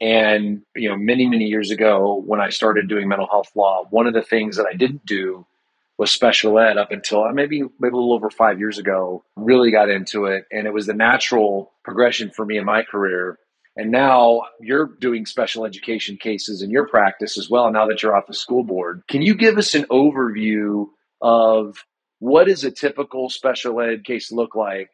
And, 0.00 0.62
you 0.76 0.88
know, 0.88 0.96
many, 0.96 1.26
many 1.26 1.46
years 1.46 1.70
ago, 1.70 2.22
when 2.24 2.40
I 2.40 2.50
started 2.50 2.88
doing 2.88 3.08
mental 3.08 3.26
health 3.26 3.50
law, 3.56 3.84
one 3.90 4.06
of 4.06 4.14
the 4.14 4.22
things 4.22 4.56
that 4.56 4.66
I 4.66 4.74
didn't 4.76 5.04
do 5.04 5.44
was 5.98 6.12
special 6.12 6.60
ed 6.60 6.78
up 6.78 6.92
until 6.92 7.28
maybe 7.32 7.62
maybe 7.80 7.92
a 7.92 7.96
little 7.96 8.12
over 8.12 8.30
five 8.30 8.60
years 8.60 8.78
ago. 8.78 9.24
Really 9.34 9.72
got 9.72 9.90
into 9.90 10.26
it, 10.26 10.46
and 10.52 10.66
it 10.66 10.72
was 10.72 10.86
the 10.86 10.94
natural 10.94 11.72
progression 11.82 12.30
for 12.30 12.46
me 12.46 12.56
in 12.56 12.64
my 12.64 12.84
career 12.84 13.38
and 13.78 13.92
now 13.92 14.42
you're 14.60 14.90
doing 15.00 15.24
special 15.24 15.64
education 15.64 16.16
cases 16.16 16.62
in 16.62 16.70
your 16.70 16.88
practice 16.88 17.38
as 17.38 17.48
well, 17.48 17.70
now 17.70 17.86
that 17.86 18.02
you're 18.02 18.14
off 18.14 18.26
the 18.26 18.34
school 18.34 18.64
board. 18.64 19.04
Can 19.08 19.22
you 19.22 19.36
give 19.36 19.56
us 19.56 19.72
an 19.76 19.84
overview 19.84 20.86
of 21.22 21.84
what 22.18 22.48
does 22.48 22.64
a 22.64 22.72
typical 22.72 23.30
special 23.30 23.80
ed 23.80 24.04
case 24.04 24.32
look 24.32 24.56
like? 24.56 24.90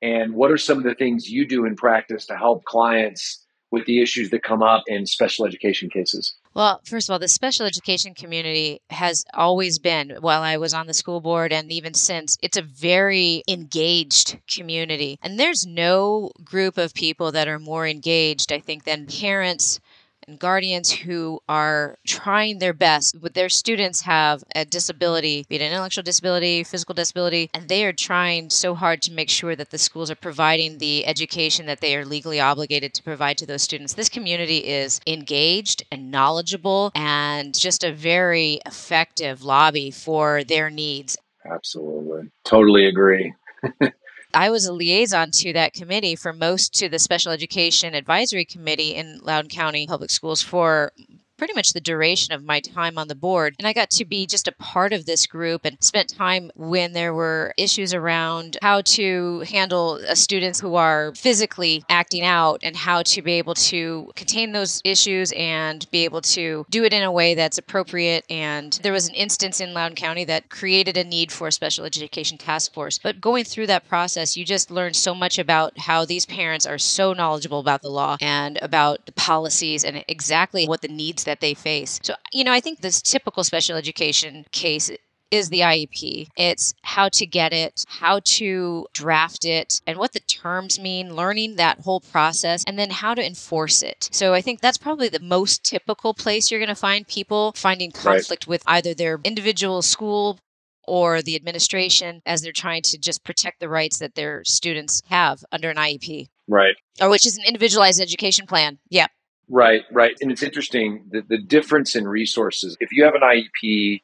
And 0.00 0.34
what 0.34 0.52
are 0.52 0.56
some 0.56 0.78
of 0.78 0.84
the 0.84 0.94
things 0.94 1.28
you 1.28 1.48
do 1.48 1.64
in 1.64 1.74
practice 1.74 2.26
to 2.26 2.36
help 2.36 2.64
clients 2.64 3.44
with 3.72 3.86
the 3.86 4.00
issues 4.00 4.30
that 4.30 4.44
come 4.44 4.62
up 4.62 4.84
in 4.86 5.04
special 5.04 5.44
education 5.44 5.90
cases? 5.90 6.36
Well, 6.54 6.80
first 6.84 7.08
of 7.08 7.12
all, 7.12 7.18
the 7.18 7.28
special 7.28 7.66
education 7.66 8.14
community 8.14 8.80
has 8.90 9.24
always 9.34 9.78
been, 9.78 10.16
while 10.20 10.42
I 10.42 10.56
was 10.56 10.74
on 10.74 10.86
the 10.86 10.94
school 10.94 11.20
board 11.20 11.52
and 11.52 11.70
even 11.70 11.94
since, 11.94 12.36
it's 12.42 12.56
a 12.56 12.62
very 12.62 13.42
engaged 13.48 14.38
community. 14.52 15.18
And 15.22 15.38
there's 15.38 15.66
no 15.66 16.32
group 16.42 16.78
of 16.78 16.94
people 16.94 17.32
that 17.32 17.48
are 17.48 17.58
more 17.58 17.86
engaged, 17.86 18.52
I 18.52 18.58
think, 18.60 18.84
than 18.84 19.06
parents 19.06 19.78
and 20.28 20.38
guardians 20.38 20.90
who 20.92 21.40
are 21.48 21.98
trying 22.06 22.58
their 22.58 22.72
best, 22.72 23.20
but 23.20 23.34
their 23.34 23.48
students 23.48 24.02
have 24.02 24.44
a 24.54 24.64
disability, 24.64 25.44
be 25.48 25.56
it 25.56 25.62
an 25.62 25.72
intellectual 25.72 26.04
disability, 26.04 26.62
physical 26.62 26.94
disability, 26.94 27.50
and 27.54 27.68
they 27.68 27.84
are 27.84 27.92
trying 27.92 28.50
so 28.50 28.74
hard 28.74 29.02
to 29.02 29.12
make 29.12 29.30
sure 29.30 29.56
that 29.56 29.70
the 29.70 29.78
schools 29.78 30.10
are 30.10 30.16
providing 30.16 30.78
the 30.78 31.06
education 31.06 31.66
that 31.66 31.80
they 31.80 31.96
are 31.96 32.04
legally 32.04 32.38
obligated 32.38 32.92
to 32.94 33.02
provide 33.02 33.38
to 33.38 33.46
those 33.46 33.62
students. 33.62 33.94
This 33.94 34.08
community 34.08 34.58
is 34.58 35.00
engaged 35.06 35.84
and 35.90 36.10
knowledgeable 36.10 36.92
and 36.94 37.58
just 37.58 37.82
a 37.82 37.92
very 37.92 38.60
effective 38.66 39.42
lobby 39.42 39.90
for 39.90 40.44
their 40.44 40.70
needs. 40.70 41.16
Absolutely. 41.50 42.30
Totally 42.44 42.86
agree. 42.86 43.32
I 44.34 44.50
was 44.50 44.66
a 44.66 44.72
liaison 44.72 45.30
to 45.32 45.52
that 45.54 45.72
committee 45.72 46.14
for 46.14 46.32
most 46.32 46.74
to 46.74 46.88
the 46.88 46.98
Special 46.98 47.32
Education 47.32 47.94
Advisory 47.94 48.44
Committee 48.44 48.94
in 48.94 49.20
Loudoun 49.22 49.48
County 49.48 49.86
Public 49.86 50.10
Schools 50.10 50.42
for 50.42 50.92
pretty 51.38 51.54
much 51.54 51.72
the 51.72 51.80
duration 51.80 52.34
of 52.34 52.44
my 52.44 52.60
time 52.60 52.98
on 52.98 53.08
the 53.08 53.14
board. 53.14 53.54
And 53.58 53.66
I 53.66 53.72
got 53.72 53.90
to 53.90 54.04
be 54.04 54.26
just 54.26 54.48
a 54.48 54.52
part 54.52 54.92
of 54.92 55.06
this 55.06 55.26
group 55.26 55.64
and 55.64 55.76
spent 55.80 56.14
time 56.14 56.50
when 56.56 56.92
there 56.92 57.14
were 57.14 57.54
issues 57.56 57.94
around 57.94 58.58
how 58.60 58.82
to 58.82 59.40
handle 59.48 60.00
uh, 60.06 60.14
students 60.14 60.60
who 60.60 60.74
are 60.74 61.14
physically 61.14 61.84
acting 61.88 62.24
out 62.24 62.60
and 62.62 62.76
how 62.76 63.02
to 63.02 63.22
be 63.22 63.34
able 63.34 63.54
to 63.54 64.10
contain 64.16 64.52
those 64.52 64.82
issues 64.84 65.32
and 65.36 65.88
be 65.90 66.04
able 66.04 66.20
to 66.20 66.66
do 66.70 66.84
it 66.84 66.92
in 66.92 67.04
a 67.04 67.12
way 67.12 67.34
that's 67.34 67.56
appropriate. 67.56 68.24
And 68.28 68.72
there 68.82 68.92
was 68.92 69.08
an 69.08 69.14
instance 69.14 69.60
in 69.60 69.72
Loudoun 69.72 69.94
County 69.94 70.24
that 70.24 70.50
created 70.50 70.96
a 70.96 71.04
need 71.04 71.30
for 71.30 71.46
a 71.46 71.52
special 71.52 71.84
education 71.84 72.36
task 72.36 72.74
force. 72.74 72.98
But 72.98 73.20
going 73.20 73.44
through 73.44 73.68
that 73.68 73.88
process, 73.88 74.36
you 74.36 74.44
just 74.44 74.70
learn 74.70 74.94
so 74.94 75.14
much 75.14 75.38
about 75.38 75.78
how 75.78 76.04
these 76.04 76.26
parents 76.26 76.66
are 76.66 76.78
so 76.78 77.12
knowledgeable 77.12 77.60
about 77.60 77.82
the 77.82 77.90
law 77.90 78.16
and 78.20 78.58
about 78.60 79.06
the 79.06 79.12
policies 79.12 79.84
and 79.84 80.04
exactly 80.08 80.66
what 80.66 80.82
the 80.82 80.88
needs 80.88 81.27
that 81.28 81.40
they 81.40 81.52
face. 81.52 82.00
So, 82.02 82.14
you 82.32 82.42
know, 82.42 82.52
I 82.52 82.60
think 82.60 82.80
this 82.80 83.02
typical 83.02 83.44
special 83.44 83.76
education 83.76 84.46
case 84.50 84.90
is 85.30 85.50
the 85.50 85.60
IEP. 85.60 86.28
It's 86.36 86.72
how 86.82 87.10
to 87.10 87.26
get 87.26 87.52
it, 87.52 87.84
how 87.86 88.20
to 88.24 88.86
draft 88.94 89.44
it, 89.44 89.82
and 89.86 89.98
what 89.98 90.14
the 90.14 90.20
terms 90.20 90.78
mean, 90.80 91.14
learning 91.14 91.56
that 91.56 91.80
whole 91.80 92.00
process, 92.00 92.64
and 92.66 92.78
then 92.78 92.88
how 92.88 93.12
to 93.12 93.24
enforce 93.24 93.82
it. 93.82 94.08
So 94.10 94.32
I 94.32 94.40
think 94.40 94.60
that's 94.60 94.78
probably 94.78 95.10
the 95.10 95.20
most 95.20 95.64
typical 95.64 96.14
place 96.14 96.50
you're 96.50 96.60
going 96.60 96.68
to 96.68 96.74
find 96.74 97.06
people 97.06 97.52
finding 97.54 97.92
conflict 97.92 98.44
right. 98.44 98.48
with 98.48 98.62
either 98.66 98.94
their 98.94 99.20
individual 99.22 99.82
school 99.82 100.38
or 100.86 101.20
the 101.20 101.36
administration 101.36 102.22
as 102.24 102.40
they're 102.40 102.52
trying 102.52 102.80
to 102.80 102.96
just 102.96 103.22
protect 103.22 103.60
the 103.60 103.68
rights 103.68 103.98
that 103.98 104.14
their 104.14 104.42
students 104.44 105.02
have 105.10 105.44
under 105.52 105.68
an 105.68 105.76
IEP. 105.76 106.28
Right. 106.48 106.74
Or 107.02 107.10
which 107.10 107.26
is 107.26 107.36
an 107.36 107.44
individualized 107.46 108.00
education 108.00 108.46
plan. 108.46 108.78
Yeah. 108.88 109.08
Right, 109.50 109.82
right. 109.90 110.14
And 110.20 110.30
it's 110.30 110.42
interesting 110.42 111.04
that 111.12 111.28
the 111.28 111.38
difference 111.38 111.96
in 111.96 112.06
resources. 112.06 112.76
If 112.80 112.90
you 112.92 113.04
have 113.04 113.14
an 113.14 113.22
IEP 113.22 114.02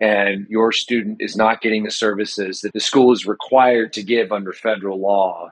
and 0.00 0.46
your 0.48 0.72
student 0.72 1.18
is 1.20 1.36
not 1.36 1.62
getting 1.62 1.84
the 1.84 1.90
services 1.90 2.60
that 2.60 2.72
the 2.72 2.80
school 2.80 3.12
is 3.12 3.26
required 3.26 3.92
to 3.94 4.02
give 4.02 4.32
under 4.32 4.52
federal 4.52 5.00
law, 5.00 5.50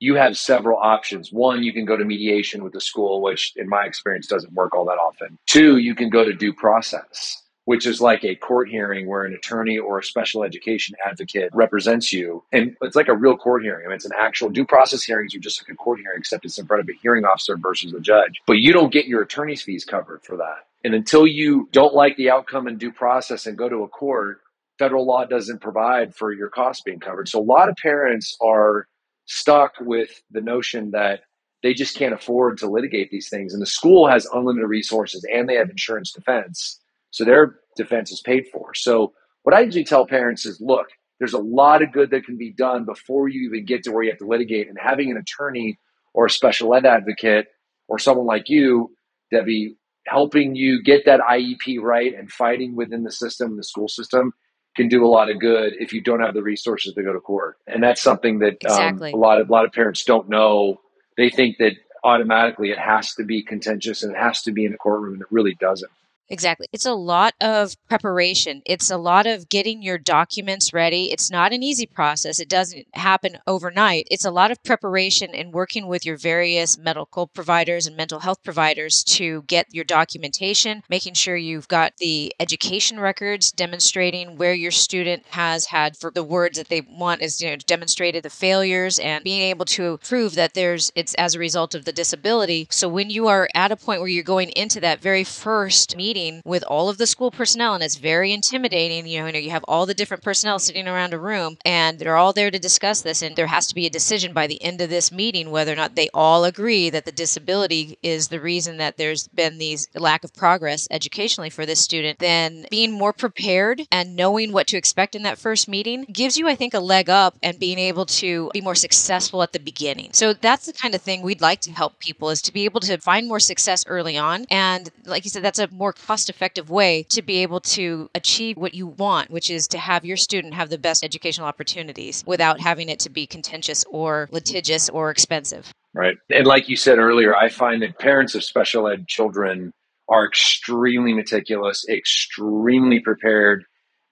you 0.00 0.16
have 0.16 0.36
several 0.36 0.78
options. 0.78 1.30
One, 1.32 1.62
you 1.62 1.72
can 1.72 1.86
go 1.86 1.96
to 1.96 2.04
mediation 2.04 2.62
with 2.62 2.74
the 2.74 2.80
school, 2.80 3.22
which 3.22 3.52
in 3.56 3.68
my 3.68 3.84
experience 3.86 4.26
doesn't 4.26 4.52
work 4.52 4.74
all 4.74 4.84
that 4.86 4.98
often. 4.98 5.38
Two, 5.46 5.78
you 5.78 5.94
can 5.94 6.10
go 6.10 6.24
to 6.24 6.32
due 6.34 6.52
process. 6.52 7.43
Which 7.64 7.86
is 7.86 8.00
like 8.00 8.24
a 8.24 8.34
court 8.34 8.68
hearing 8.68 9.08
where 9.08 9.24
an 9.24 9.34
attorney 9.34 9.78
or 9.78 9.98
a 9.98 10.04
special 10.04 10.44
education 10.44 10.94
advocate 11.04 11.50
represents 11.54 12.12
you. 12.12 12.44
And 12.52 12.76
it's 12.82 12.96
like 12.96 13.08
a 13.08 13.16
real 13.16 13.36
court 13.36 13.62
hearing. 13.62 13.86
I 13.86 13.88
mean, 13.88 13.96
it's 13.96 14.04
an 14.04 14.12
actual 14.18 14.50
due 14.50 14.66
process 14.66 15.02
hearings 15.02 15.34
are 15.34 15.40
just 15.40 15.62
like 15.62 15.72
a 15.72 15.76
court 15.76 16.00
hearing, 16.00 16.18
except 16.18 16.44
it's 16.44 16.58
in 16.58 16.66
front 16.66 16.82
of 16.82 16.88
a 16.88 16.98
hearing 17.00 17.24
officer 17.24 17.56
versus 17.56 17.92
a 17.92 18.00
judge. 18.00 18.40
But 18.46 18.58
you 18.58 18.72
don't 18.72 18.92
get 18.92 19.06
your 19.06 19.22
attorney's 19.22 19.62
fees 19.62 19.84
covered 19.84 20.22
for 20.22 20.36
that. 20.36 20.66
And 20.84 20.94
until 20.94 21.26
you 21.26 21.68
don't 21.72 21.94
like 21.94 22.16
the 22.16 22.30
outcome 22.30 22.68
in 22.68 22.76
due 22.76 22.92
process 22.92 23.46
and 23.46 23.56
go 23.56 23.70
to 23.70 23.82
a 23.84 23.88
court, 23.88 24.40
federal 24.78 25.06
law 25.06 25.24
doesn't 25.24 25.62
provide 25.62 26.14
for 26.14 26.32
your 26.32 26.50
costs 26.50 26.82
being 26.82 27.00
covered. 27.00 27.28
So 27.28 27.40
a 27.40 27.42
lot 27.42 27.70
of 27.70 27.76
parents 27.76 28.36
are 28.42 28.86
stuck 29.26 29.72
with 29.80 30.22
the 30.30 30.42
notion 30.42 30.90
that 30.90 31.20
they 31.62 31.72
just 31.72 31.96
can't 31.96 32.12
afford 32.12 32.58
to 32.58 32.68
litigate 32.68 33.10
these 33.10 33.30
things. 33.30 33.54
And 33.54 33.62
the 33.62 33.66
school 33.66 34.06
has 34.06 34.26
unlimited 34.26 34.68
resources 34.68 35.24
and 35.32 35.48
they 35.48 35.54
have 35.54 35.70
insurance 35.70 36.12
defense. 36.12 36.78
So 37.14 37.24
their 37.24 37.56
defense 37.76 38.10
is 38.10 38.20
paid 38.20 38.46
for. 38.52 38.74
So 38.74 39.12
what 39.42 39.54
I 39.54 39.60
usually 39.60 39.84
tell 39.84 40.06
parents 40.06 40.46
is 40.46 40.60
look, 40.60 40.88
there's 41.18 41.32
a 41.32 41.38
lot 41.38 41.82
of 41.82 41.92
good 41.92 42.10
that 42.10 42.24
can 42.24 42.36
be 42.36 42.52
done 42.52 42.84
before 42.84 43.28
you 43.28 43.48
even 43.48 43.64
get 43.64 43.84
to 43.84 43.92
where 43.92 44.02
you 44.02 44.10
have 44.10 44.18
to 44.18 44.26
litigate. 44.26 44.68
And 44.68 44.76
having 44.80 45.10
an 45.10 45.16
attorney 45.16 45.78
or 46.12 46.26
a 46.26 46.30
special 46.30 46.74
ed 46.74 46.86
advocate 46.86 47.46
or 47.88 47.98
someone 47.98 48.26
like 48.26 48.48
you, 48.48 48.94
Debbie, 49.30 49.76
helping 50.06 50.54
you 50.54 50.82
get 50.82 51.06
that 51.06 51.20
IEP 51.20 51.80
right 51.80 52.14
and 52.14 52.30
fighting 52.30 52.76
within 52.76 53.04
the 53.04 53.12
system, 53.12 53.56
the 53.56 53.64
school 53.64 53.88
system, 53.88 54.32
can 54.76 54.88
do 54.88 55.04
a 55.04 55.08
lot 55.08 55.30
of 55.30 55.38
good 55.38 55.74
if 55.78 55.92
you 55.92 56.02
don't 56.02 56.20
have 56.20 56.34
the 56.34 56.42
resources 56.42 56.94
to 56.94 57.02
go 57.02 57.12
to 57.12 57.20
court. 57.20 57.56
And 57.66 57.82
that's 57.82 58.02
something 58.02 58.40
that 58.40 58.64
um, 58.68 58.72
exactly. 58.72 59.12
um, 59.12 59.18
a 59.18 59.22
lot 59.22 59.40
of 59.40 59.48
a 59.48 59.52
lot 59.52 59.64
of 59.64 59.72
parents 59.72 60.04
don't 60.04 60.28
know 60.28 60.80
they 61.16 61.30
think 61.30 61.58
that 61.58 61.72
automatically 62.02 62.70
it 62.70 62.78
has 62.78 63.14
to 63.14 63.24
be 63.24 63.42
contentious 63.42 64.02
and 64.02 64.14
it 64.14 64.18
has 64.18 64.42
to 64.42 64.52
be 64.52 64.64
in 64.64 64.74
a 64.74 64.76
courtroom 64.76 65.14
and 65.14 65.22
it 65.22 65.28
really 65.30 65.54
doesn't. 65.54 65.90
Exactly. 66.30 66.66
It's 66.72 66.86
a 66.86 66.94
lot 66.94 67.34
of 67.40 67.76
preparation. 67.86 68.62
It's 68.64 68.90
a 68.90 68.96
lot 68.96 69.26
of 69.26 69.48
getting 69.50 69.82
your 69.82 69.98
documents 69.98 70.72
ready. 70.72 71.12
It's 71.12 71.30
not 71.30 71.52
an 71.52 71.62
easy 71.62 71.84
process. 71.84 72.40
It 72.40 72.48
doesn't 72.48 72.86
happen 72.94 73.38
overnight. 73.46 74.08
It's 74.10 74.24
a 74.24 74.30
lot 74.30 74.50
of 74.50 74.62
preparation 74.64 75.34
and 75.34 75.52
working 75.52 75.86
with 75.86 76.06
your 76.06 76.16
various 76.16 76.78
medical 76.78 77.26
providers 77.26 77.86
and 77.86 77.94
mental 77.94 78.20
health 78.20 78.42
providers 78.42 79.04
to 79.04 79.42
get 79.42 79.66
your 79.70 79.84
documentation, 79.84 80.82
making 80.88 81.12
sure 81.12 81.36
you've 81.36 81.68
got 81.68 81.98
the 81.98 82.34
education 82.40 82.98
records 82.98 83.52
demonstrating 83.52 84.38
where 84.38 84.54
your 84.54 84.70
student 84.70 85.24
has 85.30 85.66
had 85.66 85.94
for 85.94 86.10
the 86.10 86.24
words 86.24 86.56
that 86.56 86.68
they 86.68 86.80
want 86.80 87.20
is 87.20 87.42
you 87.42 87.50
know 87.50 87.56
demonstrated 87.56 88.22
the 88.22 88.30
failures 88.30 88.98
and 88.98 89.24
being 89.24 89.42
able 89.42 89.66
to 89.66 89.98
prove 89.98 90.34
that 90.36 90.54
there's 90.54 90.90
it's 90.94 91.12
as 91.14 91.34
a 91.34 91.38
result 91.38 91.74
of 91.74 91.84
the 91.84 91.92
disability. 91.92 92.66
So 92.70 92.88
when 92.88 93.10
you 93.10 93.28
are 93.28 93.46
at 93.54 93.72
a 93.72 93.76
point 93.76 94.00
where 94.00 94.08
you're 94.08 94.22
going 94.22 94.48
into 94.50 94.80
that 94.80 95.00
very 95.00 95.24
first 95.24 95.94
meeting 95.96 96.13
meeting 96.14 96.42
with 96.44 96.62
all 96.64 96.88
of 96.88 96.98
the 96.98 97.06
school 97.06 97.30
personnel, 97.30 97.74
and 97.74 97.82
it's 97.82 97.96
very 97.96 98.32
intimidating. 98.32 99.06
You 99.06 99.20
know, 99.20 99.38
you, 99.38 99.50
have 99.50 99.64
all 99.66 99.84
the 99.84 99.94
different 99.94 100.22
personnel 100.22 100.58
sitting 100.58 100.86
around 100.86 101.12
a 101.12 101.18
room, 101.18 101.56
and 101.64 101.98
they're 101.98 102.16
all 102.16 102.32
there 102.32 102.50
to 102.50 102.58
discuss 102.58 103.02
this. 103.02 103.20
And 103.22 103.34
there 103.36 103.48
has 103.48 103.66
to 103.68 103.74
be 103.74 103.86
a 103.86 103.90
decision 103.90 104.32
by 104.32 104.46
the 104.46 104.62
end 104.62 104.80
of 104.80 104.90
this 104.90 105.10
meeting 105.10 105.50
whether 105.50 105.72
or 105.72 105.76
not 105.76 105.96
they 105.96 106.08
all 106.14 106.44
agree 106.44 106.88
that 106.90 107.04
the 107.04 107.12
disability 107.12 107.98
is 108.02 108.28
the 108.28 108.40
reason 108.40 108.76
that 108.76 108.96
there's 108.96 109.26
been 109.28 109.58
these 109.58 109.88
lack 109.94 110.24
of 110.24 110.32
progress 110.34 110.86
educationally 110.90 111.50
for 111.50 111.66
this 111.66 111.80
student. 111.80 112.18
Then 112.20 112.66
being 112.70 112.92
more 112.92 113.12
prepared 113.12 113.82
and 113.90 114.16
knowing 114.16 114.52
what 114.52 114.68
to 114.68 114.76
expect 114.76 115.14
in 115.14 115.22
that 115.24 115.38
first 115.38 115.68
meeting 115.68 116.04
gives 116.12 116.36
you, 116.36 116.48
I 116.48 116.54
think, 116.54 116.74
a 116.74 116.80
leg 116.80 117.10
up 117.10 117.36
and 117.42 117.58
being 117.58 117.78
able 117.78 118.06
to 118.06 118.50
be 118.52 118.60
more 118.60 118.74
successful 118.74 119.42
at 119.42 119.52
the 119.52 119.58
beginning. 119.58 120.10
So 120.12 120.32
that's 120.32 120.66
the 120.66 120.72
kind 120.72 120.94
of 120.94 121.02
thing 121.02 121.22
we'd 121.22 121.40
like 121.40 121.60
to 121.62 121.72
help 121.72 121.98
people 121.98 122.30
is 122.30 122.42
to 122.42 122.52
be 122.52 122.64
able 122.64 122.80
to 122.80 122.98
find 122.98 123.26
more 123.26 123.40
success 123.40 123.84
early 123.88 124.16
on. 124.16 124.46
And 124.50 124.90
like 125.06 125.24
you 125.24 125.30
said, 125.30 125.42
that's 125.42 125.58
a 125.58 125.68
more 125.68 125.92
cost 126.04 126.28
effective 126.28 126.70
way 126.70 127.02
to 127.04 127.22
be 127.22 127.38
able 127.38 127.60
to 127.60 128.10
achieve 128.14 128.56
what 128.56 128.74
you 128.74 128.86
want, 128.86 129.30
which 129.30 129.50
is 129.50 129.66
to 129.68 129.78
have 129.78 130.04
your 130.04 130.16
student 130.16 130.54
have 130.54 130.70
the 130.70 130.78
best 130.78 131.02
educational 131.02 131.46
opportunities 131.46 132.22
without 132.26 132.60
having 132.60 132.88
it 132.88 132.98
to 133.00 133.10
be 133.10 133.26
contentious 133.26 133.84
or 133.88 134.28
litigious 134.30 134.88
or 134.88 135.10
expensive. 135.10 135.72
Right. 135.94 136.16
And 136.30 136.46
like 136.46 136.68
you 136.68 136.76
said 136.76 136.98
earlier, 136.98 137.34
I 137.34 137.48
find 137.48 137.82
that 137.82 137.98
parents 137.98 138.34
of 138.34 138.44
special 138.44 138.88
ed 138.88 139.06
children 139.08 139.72
are 140.08 140.26
extremely 140.26 141.14
meticulous, 141.14 141.86
extremely 141.88 143.00
prepared, 143.00 143.64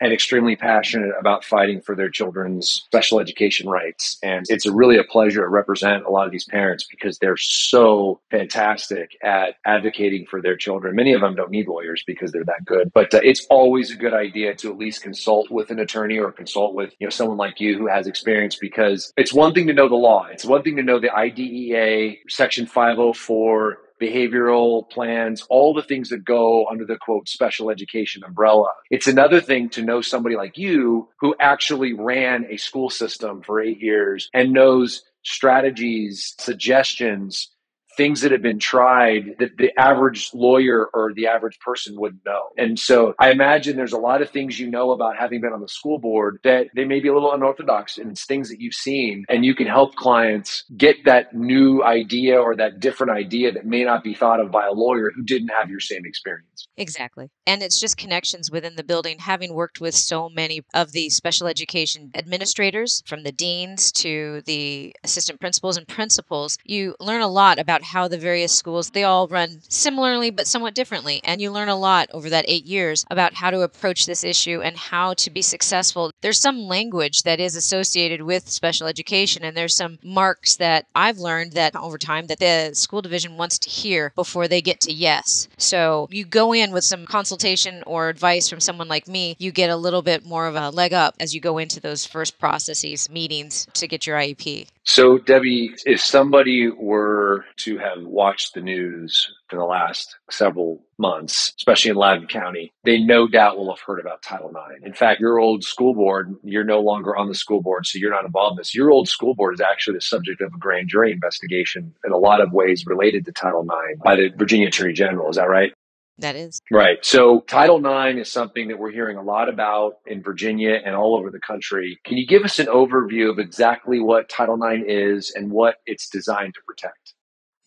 and 0.02 0.12
extremely 0.12 0.56
passionate 0.56 1.12
about 1.18 1.44
fighting 1.44 1.80
for 1.80 1.94
their 1.94 2.10
children's 2.10 2.68
special 2.68 3.20
education 3.20 3.68
rights. 3.68 4.18
And 4.20 4.44
it's 4.48 4.66
really 4.66 4.98
a 4.98 5.04
pleasure 5.04 5.42
to 5.42 5.48
represent 5.48 6.04
a 6.04 6.10
lot 6.10 6.26
of 6.26 6.32
these 6.32 6.44
parents 6.44 6.84
because 6.90 7.18
they're 7.18 7.36
so 7.36 8.20
fantastic 8.28 9.16
at 9.22 9.54
advocating 9.64 10.26
for 10.26 10.42
their 10.42 10.56
children. 10.56 10.96
Many 10.96 11.12
of 11.12 11.20
them 11.20 11.36
don't 11.36 11.52
need 11.52 11.68
lawyers 11.68 12.02
because 12.04 12.32
they're 12.32 12.44
that 12.44 12.64
good, 12.64 12.90
but 12.92 13.14
uh, 13.14 13.20
it's 13.22 13.46
always 13.48 13.92
a 13.92 13.96
good 13.96 14.12
idea 14.12 14.56
to 14.56 14.72
at 14.72 14.76
least 14.76 15.02
consult 15.02 15.52
with 15.52 15.70
an 15.70 15.78
attorney 15.78 16.18
or 16.18 16.32
consult 16.32 16.74
with, 16.74 16.92
you 16.98 17.06
know, 17.06 17.10
someone 17.10 17.36
like 17.36 17.60
you 17.60 17.78
who 17.78 17.86
has 17.86 18.08
experience 18.08 18.56
because 18.56 19.12
it's 19.16 19.32
one 19.32 19.54
thing 19.54 19.68
to 19.68 19.72
know 19.72 19.88
the 19.88 19.94
law. 19.94 20.26
It's 20.32 20.44
one 20.44 20.64
thing 20.64 20.74
to 20.76 20.82
know 20.82 20.98
the 20.98 21.14
IDEA 21.14 22.16
section 22.28 22.66
504 22.66 23.78
behavioral 24.02 24.88
plans, 24.90 25.46
all 25.48 25.72
the 25.72 25.82
things 25.82 26.08
that 26.08 26.24
go 26.24 26.66
under 26.66 26.84
the 26.84 26.96
quote 26.96 27.28
special 27.28 27.70
education 27.70 28.24
umbrella. 28.24 28.68
It's 28.90 29.06
another 29.06 29.40
thing 29.40 29.68
to 29.70 29.82
know 29.82 30.00
somebody 30.00 30.34
like 30.34 30.58
you 30.58 31.08
who 31.20 31.36
actually 31.38 31.92
ran 31.92 32.46
a 32.50 32.56
school 32.56 32.90
system 32.90 33.42
for 33.42 33.60
eight 33.60 33.80
years 33.80 34.28
and 34.34 34.52
knows 34.52 35.02
strategies, 35.22 36.34
suggestions 36.38 37.48
things 37.96 38.20
that 38.22 38.32
have 38.32 38.42
been 38.42 38.58
tried 38.58 39.36
that 39.38 39.56
the 39.56 39.70
average 39.78 40.30
lawyer 40.34 40.88
or 40.94 41.12
the 41.14 41.26
average 41.26 41.58
person 41.60 41.98
wouldn't 41.98 42.24
know. 42.24 42.48
And 42.56 42.78
so 42.78 43.14
I 43.18 43.30
imagine 43.30 43.76
there's 43.76 43.92
a 43.92 43.98
lot 43.98 44.22
of 44.22 44.30
things 44.30 44.58
you 44.58 44.70
know 44.70 44.92
about 44.92 45.16
having 45.16 45.40
been 45.40 45.52
on 45.52 45.60
the 45.60 45.68
school 45.68 45.98
board 45.98 46.38
that 46.44 46.68
they 46.74 46.84
may 46.84 47.00
be 47.00 47.08
a 47.08 47.14
little 47.14 47.32
unorthodox 47.32 47.98
and 47.98 48.10
it's 48.10 48.24
things 48.24 48.48
that 48.48 48.60
you've 48.60 48.74
seen 48.74 49.24
and 49.28 49.44
you 49.44 49.54
can 49.54 49.66
help 49.66 49.94
clients 49.94 50.64
get 50.76 51.04
that 51.04 51.34
new 51.34 51.82
idea 51.82 52.40
or 52.40 52.56
that 52.56 52.80
different 52.80 53.12
idea 53.12 53.52
that 53.52 53.66
may 53.66 53.84
not 53.84 54.02
be 54.02 54.14
thought 54.14 54.40
of 54.40 54.50
by 54.50 54.66
a 54.66 54.72
lawyer 54.72 55.10
who 55.14 55.22
didn't 55.22 55.48
have 55.48 55.68
your 55.68 55.80
same 55.80 56.04
experience. 56.04 56.68
Exactly. 56.76 57.30
And 57.46 57.62
it's 57.62 57.78
just 57.78 57.96
connections 57.96 58.50
within 58.50 58.76
the 58.76 58.84
building 58.84 59.18
having 59.18 59.54
worked 59.54 59.80
with 59.80 59.94
so 59.94 60.28
many 60.28 60.62
of 60.74 60.92
the 60.92 61.10
special 61.10 61.46
education 61.46 62.10
administrators 62.14 63.02
from 63.06 63.22
the 63.22 63.32
deans 63.32 63.92
to 63.92 64.42
the 64.46 64.94
assistant 65.04 65.40
principals 65.40 65.76
and 65.76 65.86
principals, 65.86 66.58
you 66.64 66.94
learn 67.00 67.20
a 67.20 67.28
lot 67.28 67.58
about 67.58 67.81
about 67.82 67.88
how 67.88 68.08
the 68.08 68.18
various 68.18 68.52
schools 68.52 68.90
they 68.90 69.04
all 69.04 69.28
run 69.28 69.60
similarly 69.68 70.30
but 70.30 70.46
somewhat 70.46 70.74
differently. 70.74 71.20
And 71.24 71.40
you 71.40 71.50
learn 71.50 71.68
a 71.68 71.76
lot 71.76 72.08
over 72.12 72.30
that 72.30 72.44
8 72.48 72.64
years 72.64 73.04
about 73.10 73.34
how 73.34 73.50
to 73.50 73.62
approach 73.62 74.06
this 74.06 74.24
issue 74.24 74.60
and 74.62 74.76
how 74.76 75.14
to 75.14 75.30
be 75.30 75.42
successful. 75.42 76.10
There's 76.20 76.40
some 76.40 76.68
language 76.68 77.22
that 77.22 77.40
is 77.40 77.56
associated 77.56 78.22
with 78.22 78.48
special 78.48 78.86
education 78.86 79.44
and 79.44 79.56
there's 79.56 79.76
some 79.76 79.98
marks 80.02 80.56
that 80.56 80.86
I've 80.94 81.18
learned 81.18 81.52
that 81.52 81.74
over 81.76 81.98
time 81.98 82.26
that 82.26 82.38
the 82.38 82.70
school 82.74 83.02
division 83.02 83.36
wants 83.36 83.58
to 83.60 83.68
hear 83.70 84.12
before 84.14 84.48
they 84.48 84.62
get 84.62 84.80
to 84.82 84.92
yes. 84.92 85.48
So 85.56 86.08
you 86.10 86.24
go 86.24 86.52
in 86.52 86.72
with 86.72 86.84
some 86.84 87.06
consultation 87.06 87.82
or 87.86 88.08
advice 88.08 88.48
from 88.48 88.60
someone 88.60 88.88
like 88.88 89.08
me 89.08 89.36
you 89.38 89.50
get 89.50 89.70
a 89.70 89.76
little 89.76 90.02
bit 90.02 90.24
more 90.24 90.46
of 90.46 90.54
a 90.54 90.70
leg 90.70 90.92
up 90.92 91.14
as 91.18 91.34
you 91.34 91.40
go 91.40 91.58
into 91.58 91.80
those 91.80 92.06
first 92.06 92.38
processes 92.38 93.10
meetings 93.10 93.66
to 93.74 93.88
get 93.88 94.06
your 94.06 94.16
IEP 94.16 94.68
so, 94.84 95.18
Debbie, 95.18 95.74
if 95.86 96.00
somebody 96.00 96.68
were 96.68 97.44
to 97.58 97.78
have 97.78 98.02
watched 98.02 98.54
the 98.54 98.60
news 98.60 99.32
for 99.48 99.56
the 99.56 99.64
last 99.64 100.16
several 100.28 100.84
months, 100.98 101.52
especially 101.56 101.92
in 101.92 101.96
Loudoun 101.96 102.26
County, 102.26 102.72
they 102.84 102.98
no 102.98 103.28
doubt 103.28 103.56
will 103.56 103.72
have 103.72 103.80
heard 103.80 104.00
about 104.00 104.22
Title 104.22 104.50
IX. 104.50 104.84
In 104.84 104.92
fact, 104.92 105.20
your 105.20 105.38
old 105.38 105.62
school 105.62 105.94
board, 105.94 106.34
you're 106.42 106.64
no 106.64 106.80
longer 106.80 107.16
on 107.16 107.28
the 107.28 107.34
school 107.34 107.62
board, 107.62 107.86
so 107.86 107.98
you're 107.98 108.10
not 108.10 108.24
involved 108.24 108.54
in 108.54 108.56
this. 108.58 108.74
Your 108.74 108.90
old 108.90 109.08
school 109.08 109.34
board 109.34 109.54
is 109.54 109.60
actually 109.60 109.94
the 109.94 110.02
subject 110.02 110.40
of 110.40 110.52
a 110.52 110.58
grand 110.58 110.88
jury 110.88 111.12
investigation 111.12 111.94
in 112.04 112.12
a 112.12 112.18
lot 112.18 112.40
of 112.40 112.52
ways 112.52 112.84
related 112.84 113.24
to 113.26 113.32
Title 113.32 113.62
IX 113.62 114.00
by 114.02 114.16
the 114.16 114.30
Virginia 114.36 114.66
Attorney 114.66 114.94
General. 114.94 115.30
Is 115.30 115.36
that 115.36 115.48
right? 115.48 115.72
That 116.18 116.36
is. 116.36 116.60
Right. 116.70 116.98
So 117.04 117.40
Title 117.40 117.78
IX 117.78 118.20
is 118.20 118.30
something 118.30 118.68
that 118.68 118.78
we're 118.78 118.92
hearing 118.92 119.16
a 119.16 119.22
lot 119.22 119.48
about 119.48 119.94
in 120.06 120.22
Virginia 120.22 120.80
and 120.84 120.94
all 120.94 121.16
over 121.16 121.30
the 121.30 121.40
country. 121.40 121.98
Can 122.04 122.16
you 122.16 122.26
give 122.26 122.44
us 122.44 122.58
an 122.58 122.66
overview 122.66 123.30
of 123.30 123.38
exactly 123.38 123.98
what 123.98 124.28
Title 124.28 124.62
IX 124.62 124.84
is 124.86 125.32
and 125.34 125.50
what 125.50 125.76
it's 125.86 126.08
designed 126.08 126.54
to 126.54 126.60
protect? 126.66 127.14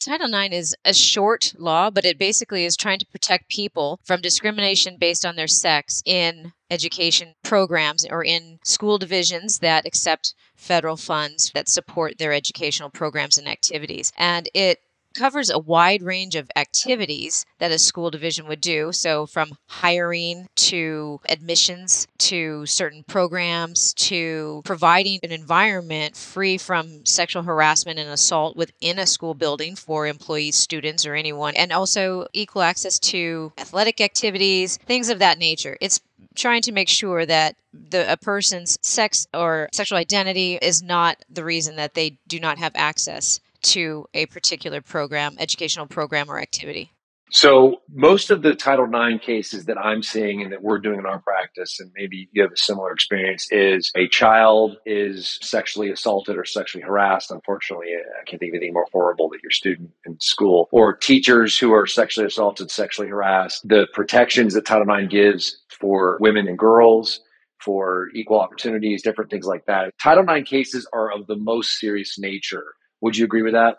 Title 0.06 0.32
IX 0.32 0.54
is 0.54 0.75
a 0.86 0.94
short 0.94 1.54
law, 1.58 1.90
but 1.90 2.06
it 2.06 2.20
basically 2.20 2.64
is 2.64 2.78
trying 2.78 3.00
to 3.00 3.08
protect 3.08 3.50
people 3.50 4.00
from 4.04 4.22
discrimination 4.22 4.98
based 5.00 5.25
on 5.25 5.36
their 5.36 5.48
sex 5.48 6.04
in 6.06 6.54
education 6.70 7.34
programs 7.44 8.06
or 8.06 8.24
in 8.24 8.60
school 8.64 9.00
divisions 9.00 9.60
that 9.60 9.88
accept 9.88 10.36
federal 10.56 10.96
funds 10.96 11.52
that 11.56 11.68
support 11.68 12.20
their 12.20 12.34
educational 12.34 12.92
programs 12.92 13.40
and 13.40 13.48
activities. 13.48 14.12
And 14.16 14.48
it 14.54 14.80
covers 15.16 15.50
a 15.50 15.58
wide 15.60 16.04
range 16.04 16.36
of 16.36 16.52
activities 16.56 17.46
that 17.60 17.72
a 17.72 17.80
school 17.80 18.12
division 18.12 18.48
would 18.48 18.62
do. 18.62 18.92
So, 18.92 19.26
from 19.26 19.58
hiring 19.68 20.48
to 20.56 21.20
admissions 21.30 22.08
to 22.20 22.66
certain 22.66 23.04
programs 23.08 23.94
to 23.94 24.62
providing 24.66 25.20
an 25.24 25.32
environment 25.32 26.16
free 26.16 26.58
from 26.58 27.06
sexual 27.06 27.44
harassment 27.44 28.00
and 28.00 28.10
assault 28.10 28.56
within 28.56 29.00
a 29.00 29.08
school 29.08 29.34
building 29.34 29.76
for 29.76 30.08
employees, 30.08 30.56
students, 30.56 31.06
or 31.06 31.16
anyone, 31.16 31.56
and 31.56 31.72
also 31.72 32.28
equal 32.34 32.62
access 32.62 33.00
to 33.00 33.54
athletic 33.58 34.02
activities, 34.02 34.78
things 34.86 35.10
of 35.10 35.20
that 35.20 35.38
nature. 35.38 35.78
It's 35.82 36.02
trying 36.36 36.62
to 36.64 36.72
make 36.72 36.90
sure 36.90 37.26
that 37.26 37.56
the 37.74 38.12
a 38.12 38.18
person's 38.18 38.78
sex 38.82 39.28
or 39.34 39.70
sexual 39.72 39.98
identity 39.98 40.58
is 40.62 40.82
not 40.82 41.18
the 41.30 41.44
reason 41.44 41.76
that 41.78 41.94
they 41.94 42.18
do 42.28 42.40
not 42.40 42.58
have 42.58 42.74
access 42.76 43.40
to 43.66 44.06
a 44.14 44.26
particular 44.28 44.82
program, 44.82 45.36
educational 45.40 45.88
program 45.88 46.30
or 46.30 46.40
activity. 46.40 46.92
So, 47.32 47.82
most 47.92 48.30
of 48.30 48.44
the 48.44 48.54
Title 48.54 48.86
IX 48.86 49.24
cases 49.24 49.66
that 49.66 49.80
I'm 49.80 50.04
seeing 50.04 50.44
and 50.44 50.52
that 50.52 50.62
we're 50.62 50.78
doing 50.78 51.00
in 51.00 51.08
our 51.08 51.20
practice, 51.20 51.80
and 51.80 51.92
maybe 51.96 52.30
you 52.32 52.42
have 52.44 52.52
a 52.52 52.58
similar 52.58 52.92
experience, 52.92 53.52
is 53.52 53.92
a 53.96 54.08
child 54.08 54.78
is 54.86 55.40
sexually 55.42 55.90
assaulted 55.90 56.38
or 56.38 56.46
sexually 56.46 56.84
harassed. 56.84 57.32
Unfortunately, 57.32 57.88
I 57.88 58.24
can't 58.26 58.40
think 58.40 58.54
of 58.54 58.58
anything 58.58 58.74
more 58.74 58.86
horrible 58.94 59.28
that 59.30 59.42
your 59.42 59.52
student 59.52 59.90
in 60.06 60.20
school 60.20 60.70
or 60.72 60.96
teachers 60.96 61.58
who 61.58 61.74
are 61.74 61.88
sexually 61.88 62.28
assaulted, 62.28 62.70
sexually 62.70 63.10
harassed. 63.10 63.68
The 63.68 63.88
protections 63.92 64.54
that 64.54 64.68
Title 64.68 64.88
IX 64.88 65.12
gives 65.12 65.64
for 65.70 66.18
women 66.22 66.48
and 66.48 66.60
girls, 66.60 67.22
for 67.60 68.10
equal 68.14 68.40
opportunities, 68.40 69.02
different 69.02 69.32
things 69.32 69.48
like 69.48 69.66
that. 69.66 69.94
Title 70.02 70.30
IX 70.30 70.48
cases 70.48 70.88
are 70.94 71.12
of 71.12 71.26
the 71.26 71.36
most 71.36 71.80
serious 71.80 72.20
nature. 72.20 72.76
Would 73.06 73.16
you 73.16 73.26
agree 73.26 73.44
with 73.44 73.54
that? 73.54 73.78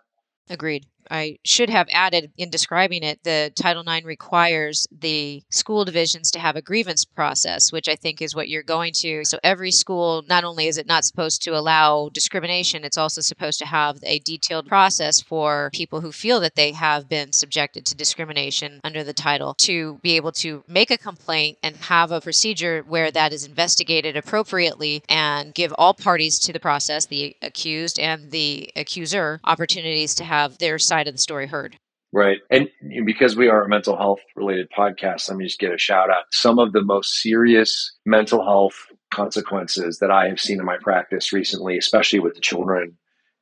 Agreed. 0.48 0.86
I 1.10 1.38
should 1.44 1.70
have 1.70 1.88
added 1.92 2.32
in 2.36 2.50
describing 2.50 3.02
it, 3.02 3.22
the 3.24 3.52
Title 3.54 3.84
IX 3.88 4.06
requires 4.06 4.86
the 4.90 5.42
school 5.50 5.84
divisions 5.84 6.30
to 6.32 6.38
have 6.38 6.56
a 6.56 6.62
grievance 6.62 7.04
process, 7.04 7.72
which 7.72 7.88
I 7.88 7.96
think 7.96 8.20
is 8.22 8.34
what 8.34 8.48
you're 8.48 8.62
going 8.62 8.92
to. 8.94 9.24
So 9.24 9.38
every 9.42 9.70
school, 9.70 10.24
not 10.28 10.44
only 10.44 10.66
is 10.66 10.78
it 10.78 10.86
not 10.86 11.04
supposed 11.04 11.42
to 11.42 11.56
allow 11.56 12.10
discrimination, 12.12 12.84
it's 12.84 12.98
also 12.98 13.20
supposed 13.20 13.58
to 13.60 13.66
have 13.66 13.98
a 14.02 14.18
detailed 14.20 14.66
process 14.66 15.20
for 15.20 15.70
people 15.72 16.00
who 16.00 16.12
feel 16.12 16.40
that 16.40 16.54
they 16.54 16.72
have 16.72 17.08
been 17.08 17.32
subjected 17.32 17.86
to 17.86 17.94
discrimination 17.94 18.80
under 18.84 19.04
the 19.04 19.12
title 19.12 19.54
to 19.58 19.98
be 20.02 20.16
able 20.16 20.32
to 20.32 20.64
make 20.68 20.90
a 20.90 20.98
complaint 20.98 21.58
and 21.62 21.76
have 21.76 22.10
a 22.10 22.20
procedure 22.20 22.82
where 22.88 23.10
that 23.10 23.32
is 23.32 23.44
investigated 23.44 24.16
appropriately 24.16 25.02
and 25.08 25.54
give 25.54 25.72
all 25.78 25.94
parties 25.94 26.38
to 26.38 26.52
the 26.52 26.60
process, 26.60 27.06
the 27.06 27.36
accused 27.42 27.98
and 27.98 28.30
the 28.30 28.70
accuser, 28.76 29.40
opportunities 29.44 30.14
to 30.14 30.24
have 30.24 30.58
their 30.58 30.78
side 30.78 30.95
side 30.96 31.08
of 31.08 31.14
the 31.14 31.18
story 31.18 31.46
heard. 31.46 31.76
Right. 32.12 32.38
And 32.50 32.68
because 33.04 33.36
we 33.36 33.48
are 33.48 33.64
a 33.64 33.68
mental 33.68 33.96
health 33.96 34.20
related 34.34 34.68
podcast, 34.76 35.28
let 35.28 35.36
me 35.36 35.44
just 35.44 35.58
get 35.58 35.74
a 35.74 35.78
shout 35.78 36.08
out. 36.08 36.24
Some 36.32 36.58
of 36.58 36.72
the 36.72 36.82
most 36.82 37.20
serious 37.20 37.92
mental 38.06 38.42
health 38.42 38.76
consequences 39.10 39.98
that 39.98 40.10
I 40.10 40.28
have 40.28 40.40
seen 40.40 40.58
in 40.58 40.64
my 40.64 40.78
practice 40.80 41.32
recently, 41.32 41.76
especially 41.76 42.20
with 42.20 42.34
the 42.34 42.40
children 42.40 42.96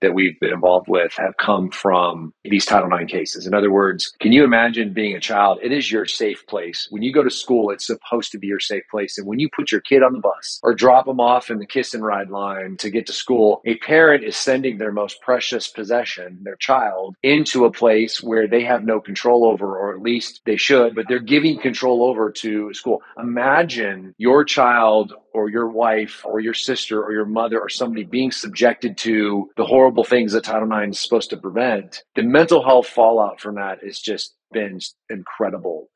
that 0.05 0.15
we've 0.15 0.39
been 0.39 0.53
involved 0.53 0.87
with 0.87 1.15
have 1.17 1.37
come 1.39 1.71
from 1.71 2.35
these 2.45 2.67
Title 2.67 2.93
IX 2.95 3.11
cases. 3.11 3.47
In 3.47 3.55
other 3.55 3.71
words, 3.71 4.13
can 4.21 4.33
you 4.33 4.45
imagine 4.45 4.93
being 4.93 5.17
a 5.17 5.21
child? 5.21 5.59
It 5.63 5.73
is 5.73 5.91
your 5.91 6.05
safe 6.05 6.47
place. 6.47 6.87
When 6.91 7.03
you 7.03 7.11
go 7.13 7.23
to 7.23 7.31
school, 7.31 7.71
it's 7.71 7.87
supposed 7.87 8.31
to 8.33 8.39
be 8.39 8.47
your 8.47 8.61
safe 8.61 8.85
place. 8.91 9.17
And 9.17 9.27
when 9.27 9.39
you 9.39 9.49
put 9.49 9.73
your 9.73 9.81
kid 9.81 10.03
on 10.03 10.13
the 10.13 10.21
bus 10.21 10.61
or 10.63 10.75
drop 10.75 11.07
them 11.07 11.21
off 11.21 11.51
in 11.51 11.59
the 11.59 11.67
kiss 11.67 11.95
and 11.95 12.05
ride 12.05 12.29
line 12.29 12.77
to 12.79 12.91
get 12.91 13.07
to 13.07 13.15
school, 13.15 13.63
a 13.65 13.77
parent 13.79 14.25
is 14.25 14.37
sending 14.37 14.77
their 14.77 14.93
most 14.93 15.23
precious 15.23 15.69
possession, 15.69 16.39
their 16.43 16.57
child, 16.57 17.17
into 17.23 17.65
a 17.65 17.73
place 17.73 18.23
where 18.23 18.47
they 18.47 18.65
have 18.65 18.85
no 18.85 19.01
control 19.01 19.47
over, 19.47 19.75
or 19.79 19.95
at 19.95 20.03
least 20.03 20.43
they 20.45 20.57
should, 20.57 20.95
but 20.95 21.07
they're 21.09 21.19
giving 21.19 21.59
control 21.59 22.05
over 22.05 22.31
to 22.31 22.75
school. 22.75 23.01
Imagine 23.19 24.15
your 24.19 24.45
child 24.45 25.15
or 25.35 25.51
your 25.51 25.69
wife 25.69 26.23
or 26.25 26.41
your 26.41 26.55
sister 26.55 27.03
or 27.03 27.13
your 27.13 27.27
mother 27.27 27.61
or 27.61 27.69
somebody 27.69 28.05
being 28.05 28.31
subjected 28.31 28.97
to 28.99 29.51
the 29.57 29.65
horrible 29.65 30.05
things 30.05 30.33
that 30.33 30.45
Title 30.45 30.71
IX 30.73 30.93
is 30.93 30.99
supposed 31.01 31.31
to 31.31 31.37
prevent, 31.37 32.03
the 32.15 32.23
mental 32.23 32.65
health 32.65 32.87
fallout 32.87 33.41
from 33.41 33.57
that 33.57 33.79
is 33.83 34.01
just 34.01 34.35
been 34.53 34.79
incredible 35.11 35.89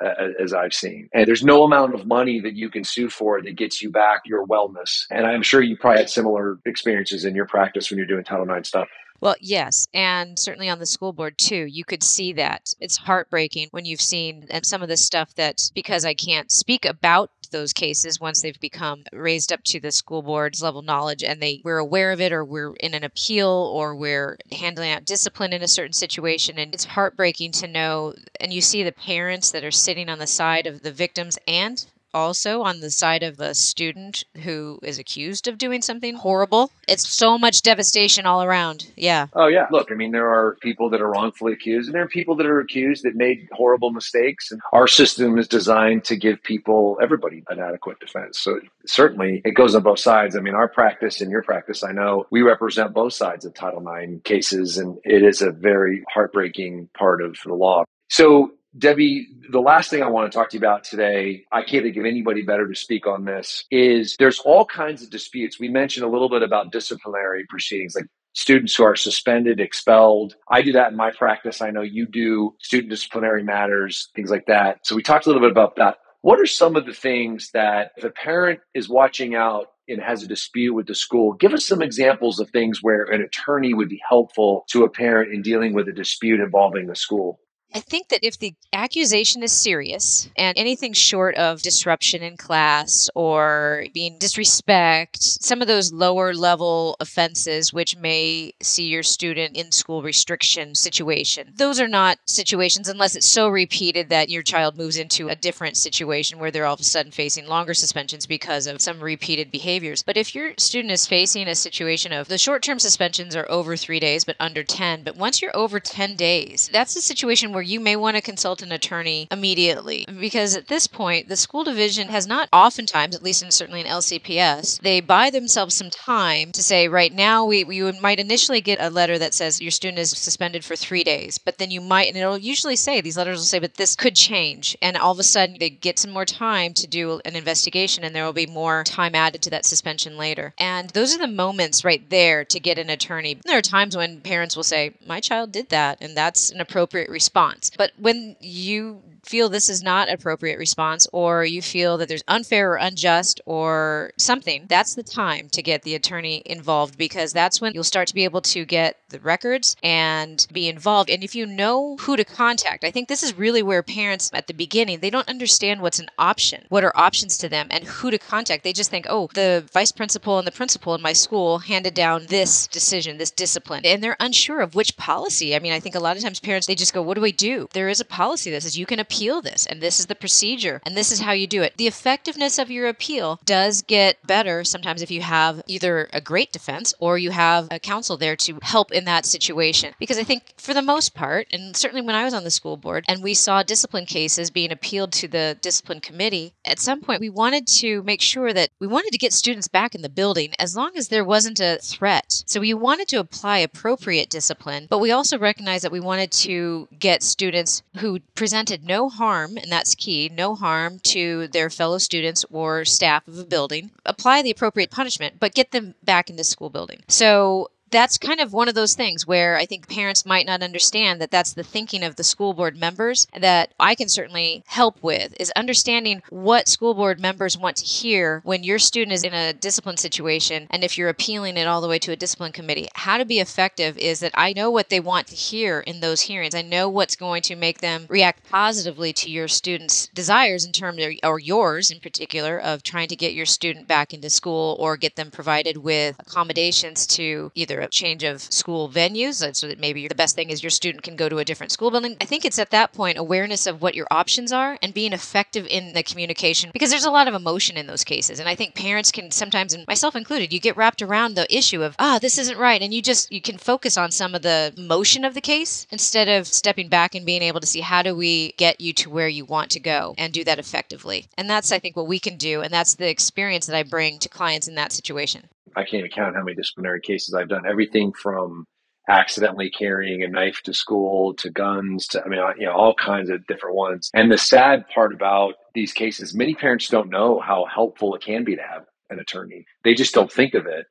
as 0.43 0.53
I've 0.53 0.75
seen. 0.75 1.09
And 1.15 1.27
there's 1.27 1.45
no 1.45 1.63
amount 1.63 1.95
of 1.95 2.07
money 2.07 2.41
that 2.41 2.55
you 2.55 2.69
can 2.69 2.83
sue 2.83 3.09
for 3.09 3.41
that 3.41 3.57
gets 3.57 3.81
you 3.81 3.91
back 3.91 4.23
your 4.27 4.47
wellness. 4.47 5.05
And 5.11 5.25
I'm 5.25 5.43
sure 5.43 5.63
you 5.63 5.77
probably 5.77 6.01
had 6.01 6.11
similar 6.11 6.59
experiences 6.67 7.25
in 7.25 7.37
your 7.37 7.47
practice 7.47 7.89
when 7.89 7.99
you're 7.99 8.07
doing 8.07 8.25
Title 8.25 8.53
IX 8.53 8.67
stuff. 8.67 8.89
Well, 9.21 9.35
yes, 9.41 9.89
and 9.93 10.39
certainly 10.39 10.69
on 10.69 10.79
the 10.79 10.87
school 10.87 11.13
board 11.13 11.39
too. 11.39 11.67
You 11.67 11.85
could 11.85 12.03
see 12.05 12.33
that. 12.35 12.73
It's 12.81 12.99
heartbreaking 12.99 13.69
when 13.73 13.85
you've 13.85 14.01
seen 14.01 14.47
and 14.51 14.65
some 14.65 14.83
of 14.83 14.89
the 14.89 14.97
stuff 14.97 15.35
that 15.35 15.71
because 15.75 16.05
I 16.05 16.15
can't 16.15 16.53
speak 16.53 16.85
about 16.85 17.31
those 17.51 17.73
cases 17.73 18.21
once 18.21 18.43
they've 18.43 18.61
become 18.61 19.05
raised 19.13 19.53
up 19.53 19.65
to 19.65 19.81
the 19.81 19.91
school 19.91 20.23
board's 20.23 20.63
level 20.63 20.83
knowledge 20.83 21.25
and 21.25 21.41
they 21.41 21.63
we're 21.65 21.79
aware 21.79 22.13
of 22.13 22.21
it 22.21 22.31
or 22.31 22.45
we're 22.45 22.75
in 22.75 22.95
an 22.95 23.03
appeal 23.05 23.49
or 23.49 23.97
we're 23.97 24.39
handling 24.53 24.91
out 24.91 25.07
discipline 25.07 25.55
in 25.55 25.63
a 25.63 25.69
certain 25.69 25.95
situation 25.95 26.59
and 26.59 26.75
it's 26.75 26.85
heartbreaking 26.85 27.51
to 27.53 27.67
know 27.67 28.15
and 28.39 28.53
you 28.53 28.61
see 28.61 28.83
the 28.83 28.93
parents 28.93 29.51
that 29.51 29.65
are 29.65 29.71
sitting 29.71 30.11
on 30.11 30.19
the 30.19 30.27
side 30.27 30.67
of 30.67 30.83
the 30.83 30.93
victims 30.93 31.39
and 31.47 31.87
also 32.15 32.63
on 32.63 32.81
the 32.81 32.91
side 32.91 33.23
of 33.23 33.37
the 33.37 33.55
student 33.55 34.25
who 34.43 34.79
is 34.83 34.99
accused 34.99 35.49
of 35.49 35.59
doing 35.59 35.83
something 35.83 36.15
horrible. 36.15 36.71
It's 36.87 37.09
so 37.09 37.39
much 37.39 37.63
devastation 37.63 38.27
all 38.27 38.43
around. 38.43 38.91
Yeah. 38.97 39.27
Oh, 39.35 39.47
yeah. 39.47 39.67
Look, 39.71 39.91
I 39.91 39.95
mean, 39.95 40.13
there 40.13 40.29
are 40.29 40.57
people 40.61 40.91
that 40.91 41.01
are 41.01 41.11
wrongfully 41.11 41.53
accused, 41.53 41.89
and 41.89 41.95
there 41.95 42.03
are 42.03 42.09
people 42.09 42.35
that 42.37 42.47
are 42.47 42.61
accused 42.61 43.05
that 43.05 43.15
made 43.15 43.49
horrible 43.53 43.91
mistakes. 43.91 44.51
And 44.51 44.61
our 44.73 44.89
system 44.89 45.39
is 45.39 45.49
designed 45.49 46.05
to 46.05 46.17
give 46.17 46.43
people, 46.43 46.99
everybody, 47.03 47.45
an 47.49 47.61
adequate 47.61 48.01
defense. 48.01 48.39
So 48.39 48.61
certainly 48.87 49.43
it 49.45 49.53
goes 49.53 49.75
on 49.75 49.83
both 49.83 50.01
sides. 50.01 50.37
I 50.37 50.41
mean, 50.41 50.55
our 50.55 50.69
practice 50.69 51.21
and 51.21 51.31
your 51.31 51.43
practice, 51.43 51.85
I 51.85 51.93
know 51.93 52.27
we 52.31 52.43
represent 52.43 52.95
both 52.95 53.13
sides 53.13 53.45
of 53.45 53.55
Title 53.55 53.87
IX 53.87 54.23
cases, 54.25 54.79
and 54.79 54.99
it 55.05 55.23
is 55.23 55.43
a 55.43 55.51
very 55.51 56.05
heartbreaking 56.13 56.89
part 56.97 57.23
of 57.23 57.37
the 57.45 57.55
law. 57.55 57.85
So 58.11 58.53
Debbie, 58.77 59.29
the 59.51 59.61
last 59.61 59.91
thing 59.91 60.03
I 60.03 60.11
want 60.11 60.31
to 60.31 60.37
talk 60.37 60.51
to 60.51 60.57
you 60.57 60.61
about 60.61 60.85
today, 60.85 61.45
I 61.51 61.63
can't 61.63 61.85
think 61.85 61.97
of 61.97 62.05
anybody 62.05 62.43
better 62.43 62.69
to 62.69 62.75
speak 62.75 63.07
on 63.07 63.25
this, 63.25 63.65
is 63.71 64.15
there's 64.19 64.41
all 64.41 64.67
kinds 64.67 65.03
of 65.03 65.11
disputes. 65.11 65.59
We 65.59 65.69
mentioned 65.69 66.05
a 66.05 66.09
little 66.09 66.29
bit 66.29 66.43
about 66.43 66.71
disciplinary 66.71 67.47
proceedings, 67.49 67.95
like 67.95 68.07
students 68.35 68.75
who 68.75 68.85
are 68.85 68.95
suspended, 68.95 69.59
expelled. 69.59 70.37
I 70.51 70.63
do 70.63 70.73
that 70.73 70.91
in 70.91 70.97
my 70.97 71.11
practice. 71.11 71.63
I 71.63 71.71
know 71.71 71.81
you 71.81 72.07
do 72.07 72.55
student 72.61 72.91
disciplinary 72.91 73.43
matters, 73.43 74.11
things 74.15 74.31
like 74.31 74.47
that. 74.47 74.87
So 74.87 74.95
we 74.95 75.03
talked 75.03 75.27
a 75.27 75.29
little 75.31 75.43
bit 75.43 75.51
about 75.51 75.77
that. 75.77 75.97
What 76.21 76.41
are 76.41 76.47
some 76.47 76.77
of 76.77 76.85
the 76.85 76.93
things 76.93 77.51
that 77.55 77.93
if 77.97 78.05
a 78.05 78.11
parent 78.11 78.61
is 78.75 78.89
watching 78.89 79.35
out 79.35 79.69
and 79.89 80.03
has 80.03 80.23
a 80.23 80.29
dispute 80.29 80.75
with 80.75 80.87
the 80.87 80.95
school, 80.95 81.33
give 81.33 81.55
us 81.55 81.67
some 81.67 81.81
examples 81.81 82.39
of 82.39 82.51
things 82.51 82.81
where 82.83 83.05
an 83.05 83.23
attorney 83.23 83.73
would 83.73 83.89
be 83.89 84.01
helpful 84.07 84.65
to 84.71 84.85
a 84.85 84.91
parent 84.91 85.33
in 85.33 85.41
dealing 85.43 85.73
with 85.73 85.89
a 85.89 85.93
dispute 85.93 86.41
involving 86.41 86.87
the 86.87 86.97
school. 86.97 87.41
I 87.75 87.81
think 87.81 88.09
that 88.09 88.25
if 88.25 88.39
the 88.39 88.55
accusation 88.73 89.43
is 89.43 89.53
serious 89.53 90.31
and 90.37 90.57
anything 90.57 90.95
short 90.95 91.35
of 91.35 91.61
disruption 91.61 92.23
in 92.23 92.39
class 92.39 93.11
or 93.15 93.85
being 93.93 94.19
disrespect, 94.19 95.23
some 95.23 95.61
of 95.61 95.69
those 95.69 95.93
lower 95.93 96.33
level 96.33 96.97
offenses 96.99 97.73
which 97.73 97.97
may 97.97 98.55
see 98.63 98.89
your 98.89 99.03
student 99.03 99.57
in 99.57 99.71
school 99.71 100.03
restriction 100.03 100.75
situation, 100.75 101.53
those 101.57 101.79
are 101.79 101.89
not 101.89 102.19
situations 102.25 102.89
unless 102.89 103.15
it's 103.15 103.29
so 103.29 103.49
repeated 103.49 104.09
that 104.09 104.31
your 104.31 104.43
child 104.43 104.79
moves 104.79 104.97
into 104.97 105.29
a 105.29 105.37
different 105.37 105.77
situation 105.77 106.39
where 106.39 106.51
they're 106.51 106.67
all 106.67 106.75
of 106.75 106.81
a 106.81 106.85
sudden 106.85 107.13
facing 107.13 107.47
longer 107.47 107.75
suspensions 107.75 108.27
because 108.27 108.67
of 108.67 108.81
some 108.81 109.01
repeated 109.01 109.51
behaviors. 109.51 110.03
But 110.03 110.17
if 110.17 110.35
your 110.35 110.53
student 110.57 110.93
is 110.93 111.07
facing 111.07 111.47
a 111.47 111.55
situation 111.55 112.13
of 112.13 112.29
the 112.29 112.39
short 112.39 112.63
term 112.63 112.79
suspensions 112.79 113.37
are 113.37 113.51
over 113.51 113.77
three 113.77 114.01
days 114.01 114.25
but 114.25 114.37
under 114.41 114.65
10, 114.65 115.03
but 115.03 115.17
once 115.17 115.43
you're 115.43 115.57
over 115.57 115.79
10 115.79 116.17
days, 116.17 116.71
that's 116.73 116.97
a 116.97 117.03
situation 117.03 117.53
where 117.53 117.58
where 117.59 117.63
you 117.65 117.81
may 117.81 117.97
want 117.97 118.15
to 118.15 118.23
consult 118.23 118.63
an 118.63 118.71
attorney 118.71 119.27
immediately 119.33 120.07
because 120.21 120.55
at 120.55 120.69
this 120.69 120.87
point, 120.87 121.27
the 121.29 121.35
school 121.35 121.65
division 121.65 122.07
has 122.07 122.25
not 122.25 122.49
oftentimes, 122.53 123.17
at 123.17 123.23
least 123.25 123.43
in 123.43 123.51
certainly 123.51 123.81
in 123.81 123.87
LCPS, 123.89 124.81
they 124.81 125.01
buy 125.01 125.29
themselves 125.29 125.75
some 125.75 125.91
time 125.91 126.53
to 126.53 126.63
say, 126.63 126.87
right 126.87 127.13
now, 127.13 127.45
we, 127.45 127.65
we 127.65 127.91
might 128.01 128.21
initially 128.21 128.61
get 128.61 128.81
a 128.81 128.91
letter 128.91 129.19
that 129.19 129.35
says 129.35 129.61
your 129.61 129.73
student 129.73 129.99
is 129.99 130.11
suspended 130.11 130.65
for 130.65 130.77
three 130.77 131.03
days, 131.03 131.37
but 131.37 131.59
then 131.59 131.73
you 131.73 131.81
might, 131.81 132.07
and 132.07 132.17
it'll 132.17 132.39
usually 132.39 132.77
say, 132.77 133.01
these 133.01 133.19
letters 133.19 133.39
will 133.39 133.45
say, 133.45 133.59
but 133.59 133.75
this 133.75 133.97
could 133.97 134.15
change. 134.15 134.77
And 134.81 134.97
all 134.97 135.11
of 135.11 135.19
a 135.19 135.25
sudden, 135.25 135.57
they 135.59 135.71
get 135.71 135.99
some 135.99 136.13
more 136.13 136.25
time 136.25 136.75
to 136.75 136.87
do 136.87 137.21
an 137.25 137.35
investigation, 137.35 138.05
and 138.05 138.15
there 138.15 138.25
will 138.25 138.33
be 138.33 138.47
more 138.47 138.85
time 138.85 139.17
added 139.17 139.43
to 139.43 139.51
that 139.51 139.67
suspension 139.67 140.17
later. 140.17 140.55
And 140.59 140.91
those 140.91 141.13
are 141.13 141.19
the 141.19 141.27
moments 141.27 141.85
right 141.85 142.09
there 142.09 142.45
to 142.45 142.61
get 142.61 142.79
an 142.79 142.89
attorney. 142.89 143.41
There 143.45 143.59
are 143.59 143.63
times 143.63 143.97
when 143.97 144.21
parents 144.21 144.55
will 144.55 144.63
say, 144.63 144.95
my 145.05 145.19
child 145.19 145.51
did 145.51 145.71
that, 145.71 145.99
and 146.01 146.17
that's 146.17 146.51
an 146.51 146.61
appropriate 146.61 147.11
response 147.11 147.48
response. 147.49 147.71
But 147.77 147.93
when 147.99 148.37
you 148.41 149.03
feel 149.25 149.49
this 149.49 149.69
is 149.69 149.83
not 149.83 150.11
appropriate 150.11 150.59
response 150.59 151.07
or 151.13 151.45
you 151.45 151.61
feel 151.61 151.99
that 151.99 152.09
there's 152.09 152.25
unfair 152.29 152.73
or 152.73 152.77
unjust 152.77 153.41
or 153.47 154.13
something, 154.17 154.65
that's 154.69 154.95
the 154.95 155.03
time 155.03 155.49
to 155.51 155.63
get 155.63 155.83
the 155.83 155.95
attorney 155.95 156.43
involved 156.47 156.97
because 156.97 157.33
that's 157.33 157.61
when 157.61 157.75
you'll 157.75 157.85
start 157.85 158.09
to 158.09 158.15
be 158.15 158.25
able 158.25 158.41
to 158.41 158.65
get 158.65 158.97
the 159.11 159.21
records 159.21 159.77
and 159.83 160.47
be 160.53 160.69
involved. 160.69 161.11
And 161.11 161.23
if 161.23 161.35
you 161.35 161.47
know 161.47 161.97
who 162.01 162.17
to 162.17 162.25
contact, 162.25 162.85
I 162.85 162.91
think 162.91 163.09
this 163.09 163.23
is 163.23 163.37
really 163.37 163.63
where 163.63 163.83
parents 163.83 164.31
at 164.33 164.47
the 164.47 164.55
beginning, 164.55 165.01
they 165.01 165.11
don't 165.11 165.29
understand 165.29 165.81
what's 165.81 165.99
an 165.99 166.09
option. 166.19 166.65
What 166.69 166.85
are 166.85 166.97
options 166.97 167.37
to 167.39 167.49
them 167.49 167.69
and 167.71 167.85
who 167.85 168.11
to 168.11 168.19
contact? 168.19 168.65
They 168.65 168.73
just 168.73 168.91
think, 168.91 169.07
"Oh, 169.09 169.29
the 169.35 169.67
vice 169.73 169.93
principal 169.93 170.39
and 170.39 170.47
the 170.47 170.53
principal 170.53 170.95
in 170.95 171.03
my 171.03 171.13
school 171.13 171.59
handed 171.59 171.95
down 171.95 172.27
this 172.27 172.67
decision, 172.67 173.19
this 173.19 173.31
discipline." 173.31 173.85
And 173.85 174.03
they're 174.03 174.17
unsure 174.21 174.61
of 174.61 174.75
which 174.75 174.97
policy. 174.97 175.55
I 175.55 175.59
mean, 175.59 175.73
I 175.73 175.81
think 175.81 175.95
a 175.95 176.01
lot 176.01 176.17
of 176.17 176.23
times 176.23 176.41
parents 176.41 176.67
they 176.67 176.75
just 176.75 176.95
go, 176.95 177.03
"What 177.03 177.15
do 177.15 177.25
I 177.25 177.31
do?" 177.39 177.69
There 177.73 177.89
is 177.89 178.01
a 178.01 178.05
policy 178.05 178.51
that 178.51 178.63
says 178.63 178.77
you 178.77 178.85
can 178.87 179.01
appeal 179.01 179.41
this 179.41 179.65
and 179.65 179.81
this 179.81 179.99
is 179.99 180.07
the 180.07 180.15
procedure 180.15 180.83
and 180.85 180.97
this 180.97 181.11
is 181.11 181.21
how 181.21 181.33
you 181.33 181.47
do 181.47 181.63
it. 181.63 181.77
The 181.77 181.87
effectiveness 181.87 182.59
of 182.59 182.71
your 182.71 182.89
appeal 182.89 183.41
does 183.47 183.83
get 183.83 184.19
better 184.27 184.65
sometimes 184.65 185.01
if 185.01 185.11
you 185.11 185.23
have 185.23 185.63
either 185.67 186.09
a 186.13 186.21
great 186.21 186.53
defense 186.53 186.93
or 186.99 187.19
you 187.19 187.31
have 187.31 187.69
a 187.71 187.79
counsel 187.79 188.17
there 188.17 188.37
to 188.37 188.59
help 188.63 188.93
in 188.93 189.05
that 189.05 189.25
situation. 189.25 189.95
Because 189.99 190.19
I 190.19 190.25
think 190.25 190.55
for 190.59 190.75
the 190.75 190.83
most 190.83 191.15
part, 191.15 191.47
and 191.53 191.77
certainly 191.77 192.05
when 192.05 192.15
I 192.15 192.25
was 192.25 192.35
on 192.35 192.45
the 192.45 192.51
school 192.51 192.77
board 192.77 193.05
and 193.09 193.23
we 193.23 193.35
saw 193.35 193.63
discipline 193.63 194.07
cases 194.07 194.51
being 194.51 194.73
appealed 194.73 195.13
to 195.13 195.29
the 195.29 195.57
discipline 195.61 196.01
committee, 196.01 196.53
at 196.65 196.79
some 196.79 197.01
point 197.01 197.21
we 197.21 197.31
wanted 197.31 197.67
to 197.79 198.03
make 198.03 198.21
sure 198.21 198.53
that 198.53 198.71
we 198.81 198.87
wanted 198.87 199.13
to 199.13 199.19
get 199.19 199.33
students 199.33 199.69
back 199.69 199.95
in 199.95 200.03
the 200.03 200.09
building 200.09 200.53
as 200.59 200.77
long 200.77 200.93
as 200.97 201.09
there 201.09 201.25
wasn't 201.25 201.61
a 201.61 201.79
threat. 201.83 202.43
So 202.47 202.61
we 202.61 202.75
wanted 202.75 203.09
to 203.09 203.21
apply 203.21 203.59
appropriate 203.59 204.31
discipline, 204.31 204.87
but 204.89 204.99
we 204.99 205.13
also 205.13 205.39
recognized 205.39 205.85
that 205.85 205.93
we 205.93 206.01
wanted 206.01 206.33
to 206.33 206.89
get 206.99 207.23
students 207.29 207.83
who 207.99 208.21
presented 208.35 208.85
no 208.85 209.09
harm, 209.09 209.57
and 209.57 209.71
that's 209.71 209.95
key, 209.95 210.31
no 210.33 210.55
harm 210.55 210.99
to 211.05 211.49
their 211.49 211.71
fellow 211.71 211.99
students 211.99 212.45
or 212.51 212.85
staff 212.85 213.27
of 213.29 213.39
a 213.39 213.45
building, 213.45 213.91
apply 214.05 214.43
the 214.43 214.51
appropriate 214.51 214.91
punishment, 214.91 215.37
but 215.39 215.55
get 215.55 215.71
them 215.71 215.95
back 216.03 216.31
into 216.31 216.39
the 216.39 216.45
school 216.45 216.71
building. 216.71 217.01
So 217.09 217.71
that's 217.91 218.19
kind 218.19 218.41
of 218.41 218.53
one 218.53 218.69
of 218.69 218.75
those 218.75 218.95
things 218.95 219.27
where 219.27 219.57
I 219.57 219.67
think 219.67 219.89
parents 219.89 220.27
might 220.27 220.47
not 220.47 220.63
understand 220.63 221.21
that 221.21 221.31
that's 221.31 221.53
the 221.53 221.63
thinking 221.63 222.03
of 222.03 222.17
the 222.17 222.25
school 222.25 222.55
board 222.55 222.77
members 222.77 223.27
that 223.39 223.73
I 223.79 223.95
can 223.95 224.09
certainly 224.09 224.63
help 224.67 225.03
with 225.03 225.35
is 225.41 225.53
understanding 225.57 226.23
what 226.31 226.69
school 226.69 226.95
board 226.95 227.21
members 227.21 227.57
want 227.57 227.77
to 227.77 227.85
hear 227.85 228.41
when 228.45 228.63
your 228.65 228.79
student 228.79 229.13
is 229.13 229.25
in 229.25 229.35
a 229.35 229.53
discipline 229.53 229.97
situation 229.97 230.67
and 230.71 230.85
if 230.85 230.99
you're 230.99 231.09
appealing 231.09 231.57
it 231.57 231.67
all 231.67 231.81
the 231.81 231.89
way 231.89 231.99
to 232.01 232.13
a 232.13 232.17
discipline 232.17 232.53
committee. 232.53 232.89
How 232.95 233.19
to 233.19 233.25
be 233.25 233.41
effective 233.41 233.97
is 233.99 234.21
that 234.21 234.33
I 234.35 234.53
know 234.53 234.71
what 234.71 234.91
they 234.91 235.01
want 235.01 235.29
to 235.29 235.35
hear 235.35 235.81
in 235.81 236.01
those 236.01 236.23
hearings. 236.23 236.55
I 236.55 236.63
know 236.63 236.89
what's 236.89 237.17
going 237.17 237.43
to 237.43 237.57
make 237.57 237.79
them 237.81 238.07
react 238.09 238.49
positively 238.51 239.13
to 239.15 239.31
your 239.31 239.49
student's 239.49 240.09
desires 240.09 240.65
in 240.65 240.73
terms 240.73 241.03
of, 241.03 241.13
or 241.23 241.39
yours 241.39 241.91
in 241.91 242.01
particular, 242.01 242.59
of 242.59 242.83
trying 242.83 243.09
to 243.09 243.17
get 243.17 243.35
your 243.35 243.47
student 243.47 243.89
back 243.89 244.13
into 244.13 244.31
school 244.31 244.77
or 244.79 244.97
get 244.97 245.17
them 245.17 245.31
provided 245.31 245.79
with 245.79 246.17
accommodations 246.19 247.07
to 247.07 247.51
either 247.55 247.78
either 247.79 247.87
a 247.87 247.91
change 247.91 248.25
of 248.25 248.43
school 248.43 248.89
venues, 248.89 249.39
so 249.55 249.69
that 249.69 249.79
maybe 249.79 250.09
the 250.09 250.15
best 250.15 250.35
thing 250.35 250.51
is 250.51 250.63
your 250.63 250.71
student 250.71 251.03
can 251.03 251.17
go 251.17 251.29
to 251.29 251.39
a 251.39 251.45
different 251.45 251.73
school 251.73 251.91
building. 251.91 252.17
I 252.21 252.25
think 252.25 252.45
it's 252.45 252.59
at 252.59 252.71
that 252.71 252.93
point 252.93 253.19
awareness 253.19 253.67
of 253.67 253.81
what 253.81 253.95
your 253.95 254.07
options 254.11 254.53
are 254.53 254.79
and 254.83 254.93
being 254.95 255.13
effective 255.13 255.67
in 255.67 255.93
the 255.93 256.03
communication 256.03 256.71
because 256.73 256.91
there's 256.91 257.05
a 257.05 257.11
lot 257.11 257.29
of 257.29 257.35
emotion 257.35 257.77
in 257.77 257.87
those 257.87 258.05
cases. 258.05 258.41
And 258.41 258.49
I 258.49 258.55
think 258.55 258.75
parents 258.75 259.13
can 259.13 259.31
sometimes, 259.31 259.73
and 259.73 259.87
myself 259.87 260.17
included, 260.17 260.53
you 260.53 260.61
get 260.61 260.77
wrapped 260.77 261.03
around 261.03 261.35
the 261.35 261.47
issue 261.55 261.83
of, 261.83 261.95
ah, 261.99 262.19
this 262.21 262.39
isn't 262.39 262.59
right. 262.59 262.83
And 262.83 262.93
you 262.93 263.03
just, 263.03 263.31
you 263.33 263.41
can 263.41 263.59
focus 263.59 263.97
on 263.97 264.11
some 264.11 264.35
of 264.35 264.43
the 264.43 264.73
motion 264.77 265.25
of 265.25 265.35
the 265.35 265.41
case 265.41 265.87
instead 265.91 266.29
of 266.29 266.47
stepping 266.47 266.89
back 266.89 267.15
and 267.15 267.27
being 267.27 267.43
able 267.43 267.61
to 267.61 267.67
see 267.67 267.81
how 267.81 268.03
do 268.03 268.15
we 268.15 268.53
get 268.53 268.81
you 268.81 268.93
to 268.95 269.11
where 269.11 269.29
you 269.29 269.45
want 269.45 269.71
to 269.71 269.81
go 269.81 270.15
and 270.19 270.33
do 270.33 270.45
that 270.45 270.59
effectively. 270.59 271.27
And 271.37 271.49
that's, 271.49 271.73
I 271.73 271.79
think, 271.79 271.97
what 271.97 272.07
we 272.07 272.19
can 272.19 272.37
do. 272.37 272.63
And 272.63 272.73
that's 272.73 272.95
the 272.95 273.09
experience 273.09 273.67
that 273.67 273.77
I 273.77 273.83
bring 273.83 274.19
to 274.21 274.29
clients 274.29 274.69
in 274.69 274.75
that 274.75 274.93
situation. 274.93 275.49
I 275.77 275.83
can't 275.83 276.01
even 276.01 276.11
count 276.11 276.37
how 276.37 276.43
many 276.43 276.57
disciplinary 276.57 277.01
cases 277.01 277.35
I've 277.35 277.49
done. 277.49 277.67
Everything 277.67 278.13
from 278.13 278.65
accidentally 279.09 279.71
carrying 279.71 280.23
a 280.23 280.29
knife 280.29 280.61
to 280.63 280.75
school 280.75 281.35
to 281.35 281.51
guns 281.51 282.07
to 282.09 282.23
I 282.23 282.29
mean 282.29 282.41
you 282.59 282.67
know 282.67 282.73
all 282.73 282.95
kinds 282.95 283.31
of 283.31 283.47
different 283.47 283.77
ones. 283.77 284.11
And 284.15 284.31
the 284.31 284.39
sad 284.39 284.85
part 284.95 285.15
about 285.15 285.55
these 285.75 285.93
cases, 285.93 286.35
many 286.35 286.55
parents 286.55 286.89
don't 286.89 287.11
know 287.11 287.41
how 287.41 287.65
helpful 287.73 288.15
it 288.15 288.23
can 288.23 288.45
be 288.45 288.57
to 288.57 288.63
have 288.63 288.85
an 289.11 289.19
attorney. 289.19 289.65
They 289.85 289.95
just 289.95 290.15
don't 290.15 290.31
think 290.31 290.55
of 290.55 290.67
it. 290.67 290.87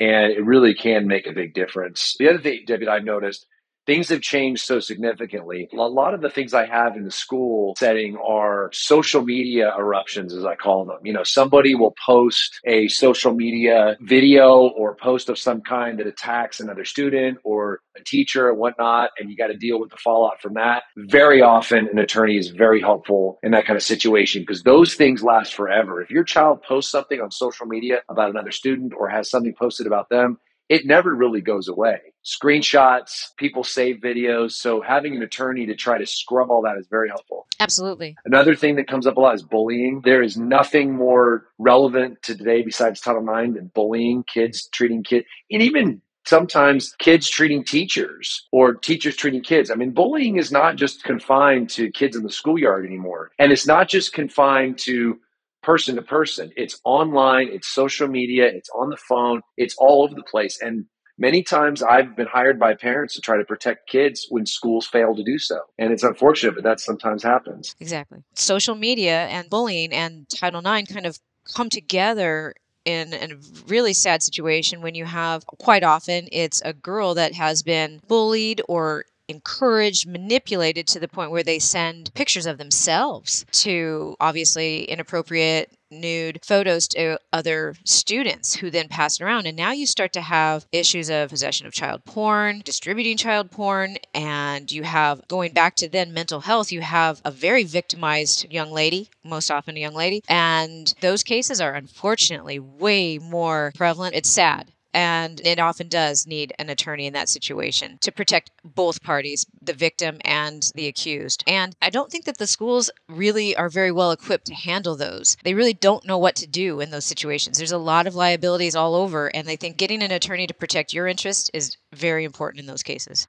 And 0.00 0.32
it 0.32 0.44
really 0.44 0.74
can 0.74 1.06
make 1.06 1.26
a 1.26 1.32
big 1.32 1.54
difference. 1.54 2.16
The 2.18 2.28
other 2.28 2.40
thing, 2.40 2.64
Debbie, 2.66 2.88
I've 2.88 3.04
noticed 3.04 3.46
things 3.86 4.08
have 4.08 4.20
changed 4.20 4.64
so 4.64 4.80
significantly. 4.80 5.68
A 5.72 5.76
lot 5.76 6.14
of 6.14 6.20
the 6.20 6.30
things 6.30 6.54
I 6.54 6.66
have 6.66 6.96
in 6.96 7.04
the 7.04 7.10
school 7.10 7.74
setting 7.78 8.16
are 8.16 8.70
social 8.72 9.22
media 9.22 9.72
eruptions, 9.76 10.34
as 10.34 10.44
I 10.44 10.54
call 10.56 10.84
them. 10.84 10.98
You 11.04 11.12
know, 11.12 11.24
somebody 11.24 11.74
will 11.74 11.94
post 12.04 12.60
a 12.64 12.88
social 12.88 13.34
media 13.34 13.96
video 14.00 14.68
or 14.68 14.94
post 14.94 15.28
of 15.28 15.38
some 15.38 15.60
kind 15.60 15.98
that 15.98 16.06
attacks 16.06 16.60
another 16.60 16.84
student 16.84 17.38
or 17.44 17.80
a 17.96 18.02
teacher 18.02 18.48
and 18.48 18.58
whatnot, 18.58 19.10
and 19.18 19.30
you 19.30 19.36
got 19.36 19.48
to 19.48 19.56
deal 19.56 19.78
with 19.78 19.90
the 19.90 19.96
fallout 19.96 20.40
from 20.40 20.54
that. 20.54 20.84
Very 20.96 21.42
often, 21.42 21.88
an 21.88 21.98
attorney 21.98 22.36
is 22.36 22.48
very 22.48 22.80
helpful 22.80 23.38
in 23.42 23.52
that 23.52 23.66
kind 23.66 23.76
of 23.76 23.82
situation 23.82 24.42
because 24.42 24.62
those 24.62 24.94
things 24.94 25.22
last 25.22 25.54
forever. 25.54 26.00
If 26.00 26.10
your 26.10 26.24
child 26.24 26.62
posts 26.62 26.90
something 26.90 27.20
on 27.20 27.30
social 27.30 27.66
media 27.66 28.02
about 28.08 28.30
another 28.30 28.50
student 28.50 28.92
or 28.96 29.08
has 29.08 29.30
something 29.30 29.54
posted 29.54 29.86
about 29.86 30.08
them, 30.08 30.38
it 30.68 30.86
never 30.86 31.14
really 31.14 31.40
goes 31.40 31.68
away. 31.68 32.13
Screenshots, 32.24 33.36
people 33.36 33.64
save 33.64 33.96
videos. 33.96 34.52
So 34.52 34.80
having 34.80 35.14
an 35.14 35.22
attorney 35.22 35.66
to 35.66 35.74
try 35.74 35.98
to 35.98 36.06
scrub 36.06 36.50
all 36.50 36.62
that 36.62 36.78
is 36.78 36.86
very 36.88 37.08
helpful. 37.08 37.46
Absolutely. 37.60 38.16
Another 38.24 38.54
thing 38.54 38.76
that 38.76 38.88
comes 38.88 39.06
up 39.06 39.16
a 39.16 39.20
lot 39.20 39.34
is 39.34 39.42
bullying. 39.42 40.00
There 40.04 40.22
is 40.22 40.36
nothing 40.36 40.94
more 40.94 41.48
relevant 41.58 42.22
to 42.22 42.36
today 42.36 42.62
besides 42.62 43.00
Title 43.00 43.22
IX 43.22 43.54
than 43.54 43.70
bullying, 43.74 44.24
kids 44.24 44.68
treating 44.68 45.02
kids, 45.02 45.26
and 45.50 45.62
even 45.62 46.00
sometimes 46.26 46.94
kids 46.98 47.28
treating 47.28 47.62
teachers 47.62 48.48
or 48.50 48.74
teachers 48.74 49.16
treating 49.16 49.42
kids. 49.42 49.70
I 49.70 49.74
mean, 49.74 49.90
bullying 49.90 50.36
is 50.36 50.50
not 50.50 50.76
just 50.76 51.04
confined 51.04 51.68
to 51.70 51.90
kids 51.90 52.16
in 52.16 52.22
the 52.22 52.32
schoolyard 52.32 52.86
anymore. 52.86 53.30
And 53.38 53.52
it's 53.52 53.66
not 53.66 53.88
just 53.88 54.14
confined 54.14 54.78
to 54.80 55.18
person 55.62 55.96
to 55.96 56.02
person. 56.02 56.50
It's 56.56 56.80
online, 56.84 57.48
it's 57.48 57.68
social 57.68 58.08
media, 58.08 58.46
it's 58.46 58.70
on 58.70 58.90
the 58.90 58.96
phone, 58.96 59.42
it's 59.56 59.74
all 59.78 60.02
over 60.04 60.14
the 60.14 60.22
place. 60.22 60.60
And 60.60 60.86
many 61.18 61.42
times 61.42 61.82
I've 61.82 62.16
been 62.16 62.26
hired 62.26 62.58
by 62.58 62.74
parents 62.74 63.14
to 63.14 63.20
try 63.20 63.36
to 63.36 63.44
protect 63.44 63.88
kids 63.88 64.26
when 64.30 64.46
schools 64.46 64.86
fail 64.86 65.14
to 65.14 65.22
do 65.22 65.38
so. 65.38 65.60
And 65.78 65.92
it's 65.92 66.02
unfortunate, 66.02 66.54
but 66.54 66.64
that 66.64 66.80
sometimes 66.80 67.22
happens. 67.22 67.74
Exactly. 67.80 68.22
Social 68.34 68.74
media 68.74 69.26
and 69.26 69.48
bullying 69.48 69.92
and 69.92 70.28
Title 70.28 70.60
IX 70.60 70.92
kind 70.92 71.06
of 71.06 71.18
come 71.54 71.68
together 71.68 72.54
in 72.84 73.14
a 73.14 73.28
really 73.66 73.92
sad 73.92 74.22
situation 74.22 74.82
when 74.82 74.94
you 74.94 75.06
have 75.06 75.46
quite 75.46 75.82
often 75.82 76.28
it's 76.30 76.60
a 76.66 76.74
girl 76.74 77.14
that 77.14 77.32
has 77.32 77.62
been 77.62 78.00
bullied 78.06 78.60
or 78.68 79.06
encouraged, 79.28 80.06
manipulated 80.06 80.86
to 80.86 81.00
the 81.00 81.08
point 81.08 81.30
where 81.30 81.42
they 81.42 81.58
send 81.58 82.12
pictures 82.14 82.46
of 82.46 82.58
themselves 82.58 83.46
to 83.52 84.16
obviously 84.20 84.84
inappropriate 84.84 85.72
nude 86.00 86.40
photos 86.44 86.88
to 86.88 87.18
other 87.32 87.74
students 87.84 88.56
who 88.56 88.70
then 88.70 88.88
pass 88.88 89.20
it 89.20 89.24
around. 89.24 89.46
And 89.46 89.56
now 89.56 89.72
you 89.72 89.86
start 89.86 90.12
to 90.14 90.20
have 90.20 90.66
issues 90.72 91.10
of 91.10 91.30
possession 91.30 91.66
of 91.66 91.72
child 91.72 92.04
porn, 92.04 92.62
distributing 92.64 93.16
child 93.16 93.50
porn, 93.50 93.96
and 94.12 94.70
you 94.70 94.82
have 94.82 95.26
going 95.28 95.52
back 95.52 95.76
to 95.76 95.88
then 95.88 96.12
mental 96.12 96.40
health, 96.40 96.72
you 96.72 96.80
have 96.80 97.20
a 97.24 97.30
very 97.30 97.64
victimized 97.64 98.46
young 98.50 98.70
lady, 98.70 99.10
most 99.24 99.50
often 99.50 99.76
a 99.76 99.80
young 99.80 99.94
lady. 99.94 100.22
And 100.28 100.94
those 101.00 101.22
cases 101.22 101.60
are 101.60 101.74
unfortunately 101.74 102.58
way 102.58 103.18
more 103.18 103.72
prevalent. 103.74 104.14
It's 104.14 104.30
sad 104.30 104.73
and 104.94 105.40
it 105.44 105.58
often 105.58 105.88
does 105.88 106.26
need 106.26 106.52
an 106.58 106.70
attorney 106.70 107.06
in 107.06 107.12
that 107.12 107.28
situation 107.28 107.98
to 108.00 108.12
protect 108.12 108.52
both 108.64 109.02
parties, 109.02 109.44
the 109.60 109.74
victim 109.74 110.18
and 110.24 110.70
the 110.74 110.86
accused. 110.86 111.42
And 111.46 111.74
I 111.82 111.90
don't 111.90 112.10
think 112.10 112.24
that 112.24 112.38
the 112.38 112.46
schools 112.46 112.90
really 113.08 113.56
are 113.56 113.68
very 113.68 113.90
well 113.90 114.12
equipped 114.12 114.46
to 114.46 114.54
handle 114.54 114.96
those. 114.96 115.36
They 115.42 115.54
really 115.54 115.74
don't 115.74 116.06
know 116.06 116.18
what 116.18 116.36
to 116.36 116.46
do 116.46 116.80
in 116.80 116.90
those 116.90 117.04
situations. 117.04 117.58
There's 117.58 117.72
a 117.72 117.78
lot 117.78 118.06
of 118.06 118.14
liabilities 118.14 118.76
all 118.76 118.94
over, 118.94 119.34
and 119.34 119.46
they 119.46 119.56
think 119.56 119.76
getting 119.76 120.02
an 120.02 120.12
attorney 120.12 120.46
to 120.46 120.54
protect 120.54 120.94
your 120.94 121.08
interest 121.08 121.50
is 121.52 121.76
very 121.92 122.24
important 122.24 122.60
in 122.60 122.66
those 122.66 122.82
cases. 122.82 123.26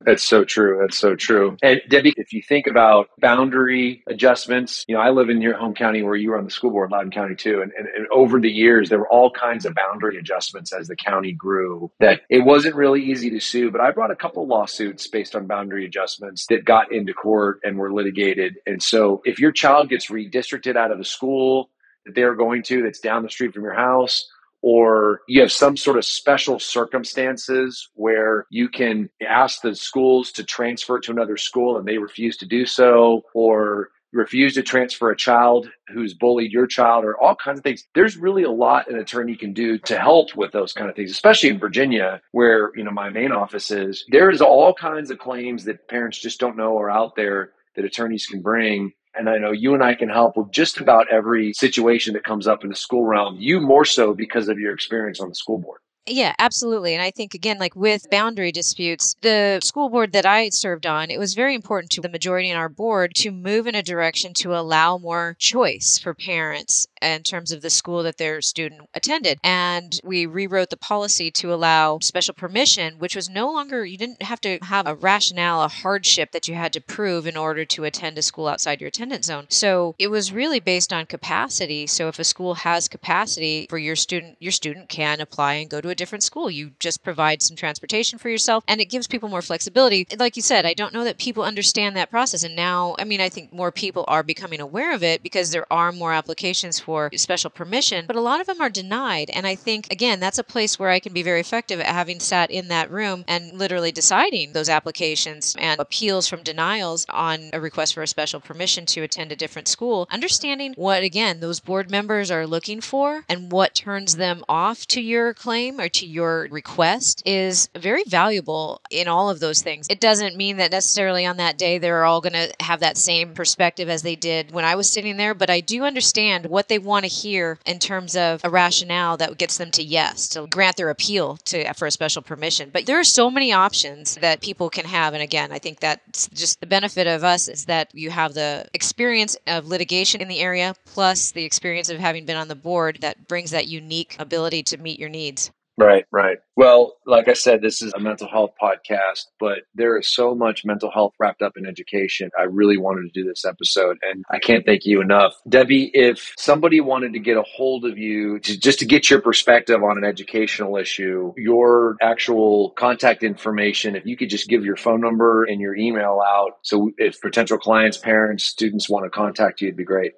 That's 0.00 0.22
so 0.22 0.44
true. 0.44 0.78
That's 0.80 0.96
so 0.96 1.16
true. 1.16 1.56
And 1.60 1.80
Debbie, 1.88 2.14
if 2.16 2.32
you 2.32 2.40
think 2.40 2.66
about 2.68 3.08
boundary 3.18 4.04
adjustments, 4.06 4.84
you 4.86 4.94
know, 4.94 5.00
I 5.00 5.10
live 5.10 5.28
in 5.28 5.40
your 5.40 5.56
home 5.56 5.74
county 5.74 6.02
where 6.02 6.14
you 6.14 6.30
were 6.30 6.38
on 6.38 6.44
the 6.44 6.50
school 6.50 6.70
board, 6.70 6.92
Loudoun 6.92 7.10
County 7.10 7.34
too. 7.34 7.60
And, 7.62 7.72
and, 7.76 7.88
and, 7.88 8.06
over 8.12 8.40
the 8.40 8.50
years, 8.50 8.88
there 8.88 8.98
were 8.98 9.08
all 9.08 9.30
kinds 9.30 9.66
of 9.66 9.74
boundary 9.74 10.16
adjustments 10.16 10.72
as 10.72 10.86
the 10.86 10.96
county 10.96 11.32
grew 11.32 11.90
that 11.98 12.22
it 12.30 12.44
wasn't 12.44 12.76
really 12.76 13.02
easy 13.02 13.28
to 13.30 13.40
sue. 13.40 13.70
But 13.70 13.80
I 13.80 13.90
brought 13.90 14.10
a 14.10 14.16
couple 14.16 14.46
lawsuits 14.46 15.06
based 15.08 15.34
on 15.34 15.46
boundary 15.46 15.84
adjustments 15.84 16.46
that 16.46 16.64
got 16.64 16.92
into 16.92 17.12
court 17.12 17.60
and 17.64 17.76
were 17.76 17.92
litigated. 17.92 18.56
And 18.66 18.82
so 18.82 19.20
if 19.24 19.40
your 19.40 19.52
child 19.52 19.88
gets 19.88 20.10
redistricted 20.10 20.76
out 20.76 20.92
of 20.92 20.98
the 20.98 21.04
school 21.04 21.70
that 22.06 22.14
they're 22.14 22.34
going 22.34 22.62
to 22.64 22.82
that's 22.82 23.00
down 23.00 23.24
the 23.24 23.30
street 23.30 23.52
from 23.52 23.64
your 23.64 23.74
house, 23.74 24.28
or 24.62 25.20
you 25.28 25.40
have 25.40 25.52
some 25.52 25.76
sort 25.76 25.98
of 25.98 26.04
special 26.04 26.58
circumstances 26.58 27.88
where 27.94 28.46
you 28.50 28.68
can 28.68 29.08
ask 29.26 29.62
the 29.62 29.74
schools 29.74 30.32
to 30.32 30.44
transfer 30.44 30.98
to 31.00 31.12
another 31.12 31.36
school 31.36 31.76
and 31.78 31.86
they 31.86 31.98
refuse 31.98 32.36
to 32.38 32.46
do 32.46 32.66
so, 32.66 33.22
or 33.34 33.90
refuse 34.12 34.54
to 34.54 34.62
transfer 34.62 35.10
a 35.10 35.16
child 35.16 35.68
who's 35.88 36.14
bullied 36.14 36.52
your 36.52 36.66
child 36.66 37.04
or 37.04 37.20
all 37.20 37.36
kinds 37.36 37.58
of 37.58 37.64
things. 37.64 37.84
There's 37.94 38.16
really 38.16 38.42
a 38.42 38.50
lot 38.50 38.90
an 38.90 38.98
attorney 38.98 39.36
can 39.36 39.52
do 39.52 39.78
to 39.80 39.98
help 39.98 40.34
with 40.34 40.52
those 40.52 40.72
kind 40.72 40.88
of 40.88 40.96
things 40.96 41.10
especially 41.10 41.50
in 41.50 41.58
virginia 41.58 42.20
where 42.32 42.70
you 42.74 42.84
know 42.84 42.90
my 42.90 43.10
main 43.10 43.32
office 43.32 43.70
is. 43.70 44.04
There's 44.10 44.40
all 44.40 44.72
kinds 44.72 45.10
of 45.10 45.18
claims 45.18 45.64
that 45.64 45.88
parents 45.88 46.20
just 46.20 46.40
don't 46.40 46.56
know 46.56 46.78
are 46.78 46.90
out 46.90 47.16
there 47.16 47.52
that 47.76 47.84
attorneys 47.84 48.26
can 48.26 48.40
bring 48.40 48.92
and 49.18 49.28
I 49.28 49.38
know 49.38 49.50
you 49.50 49.74
and 49.74 49.82
I 49.82 49.94
can 49.94 50.08
help 50.08 50.36
with 50.36 50.50
just 50.50 50.78
about 50.80 51.10
every 51.10 51.52
situation 51.52 52.14
that 52.14 52.24
comes 52.24 52.46
up 52.46 52.62
in 52.62 52.70
the 52.70 52.76
school 52.76 53.04
realm, 53.04 53.36
you 53.38 53.60
more 53.60 53.84
so 53.84 54.14
because 54.14 54.48
of 54.48 54.58
your 54.58 54.72
experience 54.72 55.20
on 55.20 55.28
the 55.28 55.34
school 55.34 55.58
board. 55.58 55.80
Yeah, 56.10 56.34
absolutely. 56.38 56.94
And 56.94 57.02
I 57.02 57.10
think, 57.10 57.34
again, 57.34 57.58
like 57.58 57.76
with 57.76 58.08
boundary 58.10 58.50
disputes, 58.50 59.14
the 59.20 59.60
school 59.62 59.90
board 59.90 60.12
that 60.12 60.24
I 60.24 60.48
served 60.48 60.86
on, 60.86 61.10
it 61.10 61.18
was 61.18 61.34
very 61.34 61.54
important 61.54 61.90
to 61.92 62.00
the 62.00 62.08
majority 62.08 62.48
in 62.48 62.56
our 62.56 62.70
board 62.70 63.14
to 63.16 63.30
move 63.30 63.66
in 63.66 63.74
a 63.74 63.82
direction 63.82 64.32
to 64.34 64.56
allow 64.56 64.96
more 64.96 65.36
choice 65.38 65.98
for 65.98 66.14
parents 66.14 66.86
in 67.02 67.22
terms 67.22 67.52
of 67.52 67.62
the 67.62 67.70
school 67.70 68.02
that 68.02 68.18
their 68.18 68.40
student 68.40 68.88
attended. 68.94 69.38
And 69.42 69.98
we 70.04 70.26
rewrote 70.26 70.70
the 70.70 70.76
policy 70.76 71.30
to 71.32 71.52
allow 71.52 71.98
special 72.00 72.34
permission, 72.34 72.98
which 72.98 73.16
was 73.16 73.28
no 73.28 73.52
longer, 73.52 73.84
you 73.84 73.98
didn't 73.98 74.22
have 74.22 74.40
to 74.42 74.58
have 74.62 74.86
a 74.86 74.94
rationale, 74.94 75.62
a 75.62 75.68
hardship 75.68 76.32
that 76.32 76.48
you 76.48 76.54
had 76.54 76.72
to 76.72 76.80
prove 76.80 77.26
in 77.26 77.36
order 77.36 77.64
to 77.64 77.84
attend 77.84 78.18
a 78.18 78.22
school 78.22 78.48
outside 78.48 78.80
your 78.80 78.88
attendance 78.88 79.26
zone. 79.26 79.46
So 79.48 79.94
it 79.98 80.08
was 80.08 80.32
really 80.32 80.60
based 80.60 80.92
on 80.92 81.06
capacity. 81.06 81.86
So 81.86 82.08
if 82.08 82.18
a 82.18 82.24
school 82.24 82.54
has 82.54 82.88
capacity 82.88 83.66
for 83.68 83.78
your 83.78 83.96
student, 83.96 84.36
your 84.40 84.52
student 84.52 84.88
can 84.88 85.20
apply 85.20 85.54
and 85.54 85.70
go 85.70 85.80
to 85.80 85.88
a 85.90 85.94
different 85.94 86.24
school. 86.24 86.50
You 86.50 86.72
just 86.78 87.02
provide 87.02 87.42
some 87.42 87.56
transportation 87.56 88.18
for 88.18 88.28
yourself 88.28 88.64
and 88.66 88.80
it 88.80 88.90
gives 88.90 89.06
people 89.06 89.28
more 89.28 89.42
flexibility. 89.42 90.06
Like 90.18 90.36
you 90.36 90.42
said, 90.42 90.66
I 90.66 90.74
don't 90.74 90.94
know 90.94 91.04
that 91.04 91.18
people 91.18 91.42
understand 91.42 91.96
that 91.96 92.10
process. 92.10 92.42
And 92.42 92.56
now, 92.56 92.96
I 92.98 93.04
mean, 93.04 93.20
I 93.20 93.28
think 93.28 93.52
more 93.52 93.72
people 93.72 94.04
are 94.08 94.22
becoming 94.22 94.60
aware 94.60 94.94
of 94.94 95.02
it 95.02 95.22
because 95.22 95.50
there 95.50 95.70
are 95.72 95.92
more 95.92 96.12
applications 96.12 96.78
for 96.88 97.10
special 97.16 97.50
permission, 97.50 98.06
but 98.06 98.16
a 98.16 98.20
lot 98.22 98.40
of 98.40 98.46
them 98.46 98.62
are 98.62 98.70
denied. 98.70 99.28
And 99.34 99.46
I 99.46 99.54
think, 99.54 99.92
again, 99.92 100.20
that's 100.20 100.38
a 100.38 100.42
place 100.42 100.78
where 100.78 100.88
I 100.88 101.00
can 101.00 101.12
be 101.12 101.22
very 101.22 101.38
effective 101.38 101.80
at 101.80 101.86
having 101.86 102.18
sat 102.18 102.50
in 102.50 102.68
that 102.68 102.90
room 102.90 103.26
and 103.28 103.52
literally 103.52 103.92
deciding 103.92 104.54
those 104.54 104.70
applications 104.70 105.54
and 105.58 105.78
appeals 105.78 106.28
from 106.28 106.42
denials 106.42 107.04
on 107.10 107.50
a 107.52 107.60
request 107.60 107.92
for 107.92 108.02
a 108.02 108.06
special 108.06 108.40
permission 108.40 108.86
to 108.86 109.02
attend 109.02 109.30
a 109.30 109.36
different 109.36 109.68
school. 109.68 110.08
Understanding 110.10 110.72
what, 110.76 111.02
again, 111.02 111.40
those 111.40 111.60
board 111.60 111.90
members 111.90 112.30
are 112.30 112.46
looking 112.46 112.80
for 112.80 113.22
and 113.28 113.52
what 113.52 113.74
turns 113.74 114.16
them 114.16 114.42
off 114.48 114.86
to 114.86 115.02
your 115.02 115.34
claim 115.34 115.78
or 115.78 115.90
to 115.90 116.06
your 116.06 116.48
request 116.50 117.22
is 117.26 117.68
very 117.76 118.04
valuable 118.04 118.80
in 118.90 119.08
all 119.08 119.28
of 119.28 119.40
those 119.40 119.60
things. 119.60 119.86
It 119.90 120.00
doesn't 120.00 120.36
mean 120.36 120.56
that 120.56 120.70
necessarily 120.70 121.26
on 121.26 121.36
that 121.36 121.58
day 121.58 121.76
they're 121.76 122.06
all 122.06 122.22
going 122.22 122.32
to 122.32 122.50
have 122.60 122.80
that 122.80 122.96
same 122.96 123.34
perspective 123.34 123.90
as 123.90 124.00
they 124.00 124.16
did 124.16 124.52
when 124.52 124.64
I 124.64 124.74
was 124.74 124.90
sitting 124.90 125.18
there, 125.18 125.34
but 125.34 125.50
I 125.50 125.60
do 125.60 125.84
understand 125.84 126.46
what 126.46 126.68
they 126.68 126.77
want 126.78 127.04
to 127.04 127.10
hear 127.10 127.58
in 127.66 127.78
terms 127.78 128.16
of 128.16 128.40
a 128.44 128.50
rationale 128.50 129.16
that 129.18 129.38
gets 129.38 129.58
them 129.58 129.70
to 129.72 129.82
yes, 129.82 130.28
to 130.30 130.46
grant 130.46 130.76
their 130.76 130.90
appeal 130.90 131.36
to 131.46 131.72
for 131.74 131.86
a 131.86 131.90
special 131.90 132.22
permission. 132.22 132.70
But 132.72 132.86
there 132.86 132.98
are 132.98 133.04
so 133.04 133.30
many 133.30 133.52
options 133.52 134.16
that 134.16 134.40
people 134.40 134.70
can 134.70 134.84
have. 134.84 135.14
And 135.14 135.22
again, 135.22 135.52
I 135.52 135.58
think 135.58 135.80
that's 135.80 136.28
just 136.28 136.60
the 136.60 136.66
benefit 136.66 137.06
of 137.06 137.24
us 137.24 137.48
is 137.48 137.66
that 137.66 137.94
you 137.94 138.10
have 138.10 138.34
the 138.34 138.66
experience 138.74 139.36
of 139.46 139.66
litigation 139.66 140.20
in 140.20 140.28
the 140.28 140.40
area 140.40 140.74
plus 140.84 141.32
the 141.32 141.44
experience 141.44 141.90
of 141.90 141.98
having 141.98 142.24
been 142.24 142.36
on 142.36 142.48
the 142.48 142.54
board 142.54 142.98
that 143.00 143.28
brings 143.28 143.50
that 143.50 143.68
unique 143.68 144.16
ability 144.18 144.62
to 144.64 144.78
meet 144.78 144.98
your 144.98 145.08
needs. 145.08 145.50
Right, 145.78 146.06
right. 146.10 146.38
Well, 146.56 146.96
like 147.06 147.28
I 147.28 147.34
said, 147.34 147.62
this 147.62 147.82
is 147.82 147.92
a 147.94 148.00
mental 148.00 148.26
health 148.28 148.50
podcast, 148.60 149.26
but 149.38 149.58
there 149.76 149.96
is 149.96 150.12
so 150.12 150.34
much 150.34 150.64
mental 150.64 150.90
health 150.90 151.12
wrapped 151.20 151.40
up 151.40 151.52
in 151.56 151.66
education. 151.66 152.30
I 152.36 152.42
really 152.42 152.76
wanted 152.76 153.02
to 153.02 153.22
do 153.22 153.26
this 153.26 153.44
episode 153.44 153.96
and 154.02 154.24
I 154.28 154.40
can't 154.40 154.66
thank 154.66 154.84
you 154.86 155.00
enough. 155.00 155.34
Debbie, 155.48 155.92
if 155.94 156.34
somebody 156.36 156.80
wanted 156.80 157.12
to 157.12 157.20
get 157.20 157.36
a 157.36 157.44
hold 157.44 157.84
of 157.84 157.96
you 157.96 158.40
to, 158.40 158.58
just 158.58 158.80
to 158.80 158.86
get 158.86 159.08
your 159.08 159.20
perspective 159.20 159.80
on 159.84 159.96
an 159.96 160.04
educational 160.04 160.76
issue, 160.76 161.32
your 161.36 161.96
actual 162.02 162.70
contact 162.70 163.22
information, 163.22 163.94
if 163.94 164.04
you 164.04 164.16
could 164.16 164.30
just 164.30 164.48
give 164.48 164.64
your 164.64 164.76
phone 164.76 165.00
number 165.00 165.44
and 165.44 165.60
your 165.60 165.76
email 165.76 166.20
out. 166.26 166.58
So 166.62 166.90
if 166.98 167.20
potential 167.20 167.56
clients, 167.56 167.98
parents, 167.98 168.42
students 168.42 168.90
want 168.90 169.04
to 169.04 169.10
contact 169.10 169.60
you, 169.60 169.68
it'd 169.68 169.76
be 169.76 169.84
great. 169.84 170.14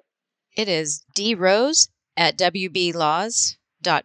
It 0.57 0.67
is 0.67 1.03
drose 1.15 1.87
at 2.17 2.35
wblaws 2.39 3.57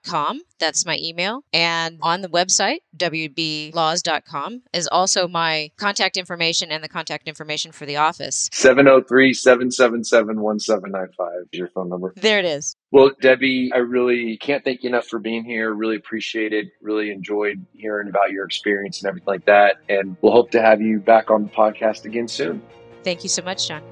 com. 0.03 0.41
That's 0.59 0.87
my 0.87 0.99
email. 1.01 1.45
And 1.53 1.99
on 2.03 2.23
the 2.23 2.29
website, 2.29 2.79
wblaws.com, 2.97 4.62
is 4.73 4.89
also 4.89 5.29
my 5.29 5.71
contact 5.77 6.17
information 6.17 6.71
and 6.71 6.83
the 6.83 6.89
contact 6.89 7.29
information 7.29 7.73
for 7.73 7.87
the 7.87 7.97
office. 7.97 8.49
703 8.53 9.35
777 9.35 10.41
1795 10.41 11.49
is 11.53 11.59
your 11.59 11.69
phone 11.69 11.89
number. 11.89 12.12
There 12.17 12.39
it 12.39 12.45
is. 12.45 12.77
Well, 12.91 13.11
Debbie, 13.21 13.71
I 13.75 13.79
really 13.79 14.39
can't 14.39 14.65
thank 14.65 14.83
you 14.83 14.89
enough 14.89 15.07
for 15.07 15.19
being 15.19 15.45
here. 15.45 15.75
Really 15.75 15.97
appreciate 15.97 16.53
it. 16.53 16.69
Really 16.81 17.11
enjoyed 17.11 17.65
hearing 17.73 18.09
about 18.09 18.31
your 18.31 18.45
experience 18.45 19.03
and 19.03 19.09
everything 19.09 19.27
like 19.27 19.45
that. 19.47 19.77
And 19.89 20.17
we'll 20.23 20.33
hope 20.33 20.51
to 20.53 20.62
have 20.62 20.81
you 20.81 21.01
back 21.01 21.31
on 21.31 21.45
the 21.45 21.51
podcast 21.51 22.05
again 22.05 22.29
soon. 22.29 22.62
Thank 23.05 23.23
you 23.23 23.29
so 23.29 23.43
much, 23.43 23.69
John. 23.69 23.83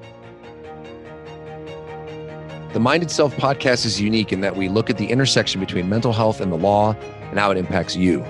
The 2.75 2.81
Mind 2.81 3.03
Itself 3.03 3.33
podcast 3.37 3.85
is 3.85 4.01
unique 4.01 4.33
in 4.33 4.41
that 4.41 4.57
we 4.57 4.67
look 4.67 4.89
at 4.89 4.97
the 4.97 5.05
intersection 5.05 5.61
between 5.61 5.87
mental 5.87 6.11
health 6.11 6.41
and 6.41 6.51
the 6.51 6.57
law 6.57 6.93
and 7.29 7.39
how 7.39 7.49
it 7.49 7.55
impacts 7.55 7.95
you. 7.95 8.21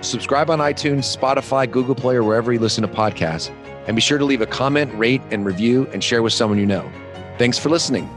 Subscribe 0.00 0.48
on 0.48 0.58
iTunes, 0.60 1.14
Spotify, 1.14 1.70
Google 1.70 1.94
Play, 1.94 2.14
or 2.14 2.22
wherever 2.22 2.50
you 2.50 2.58
listen 2.58 2.80
to 2.80 2.88
podcasts. 2.88 3.50
And 3.86 3.94
be 3.94 4.00
sure 4.00 4.16
to 4.16 4.24
leave 4.24 4.40
a 4.40 4.46
comment, 4.46 4.90
rate, 4.94 5.20
and 5.30 5.44
review 5.44 5.86
and 5.92 6.02
share 6.02 6.22
with 6.22 6.32
someone 6.32 6.58
you 6.58 6.64
know. 6.64 6.90
Thanks 7.36 7.58
for 7.58 7.68
listening. 7.68 8.08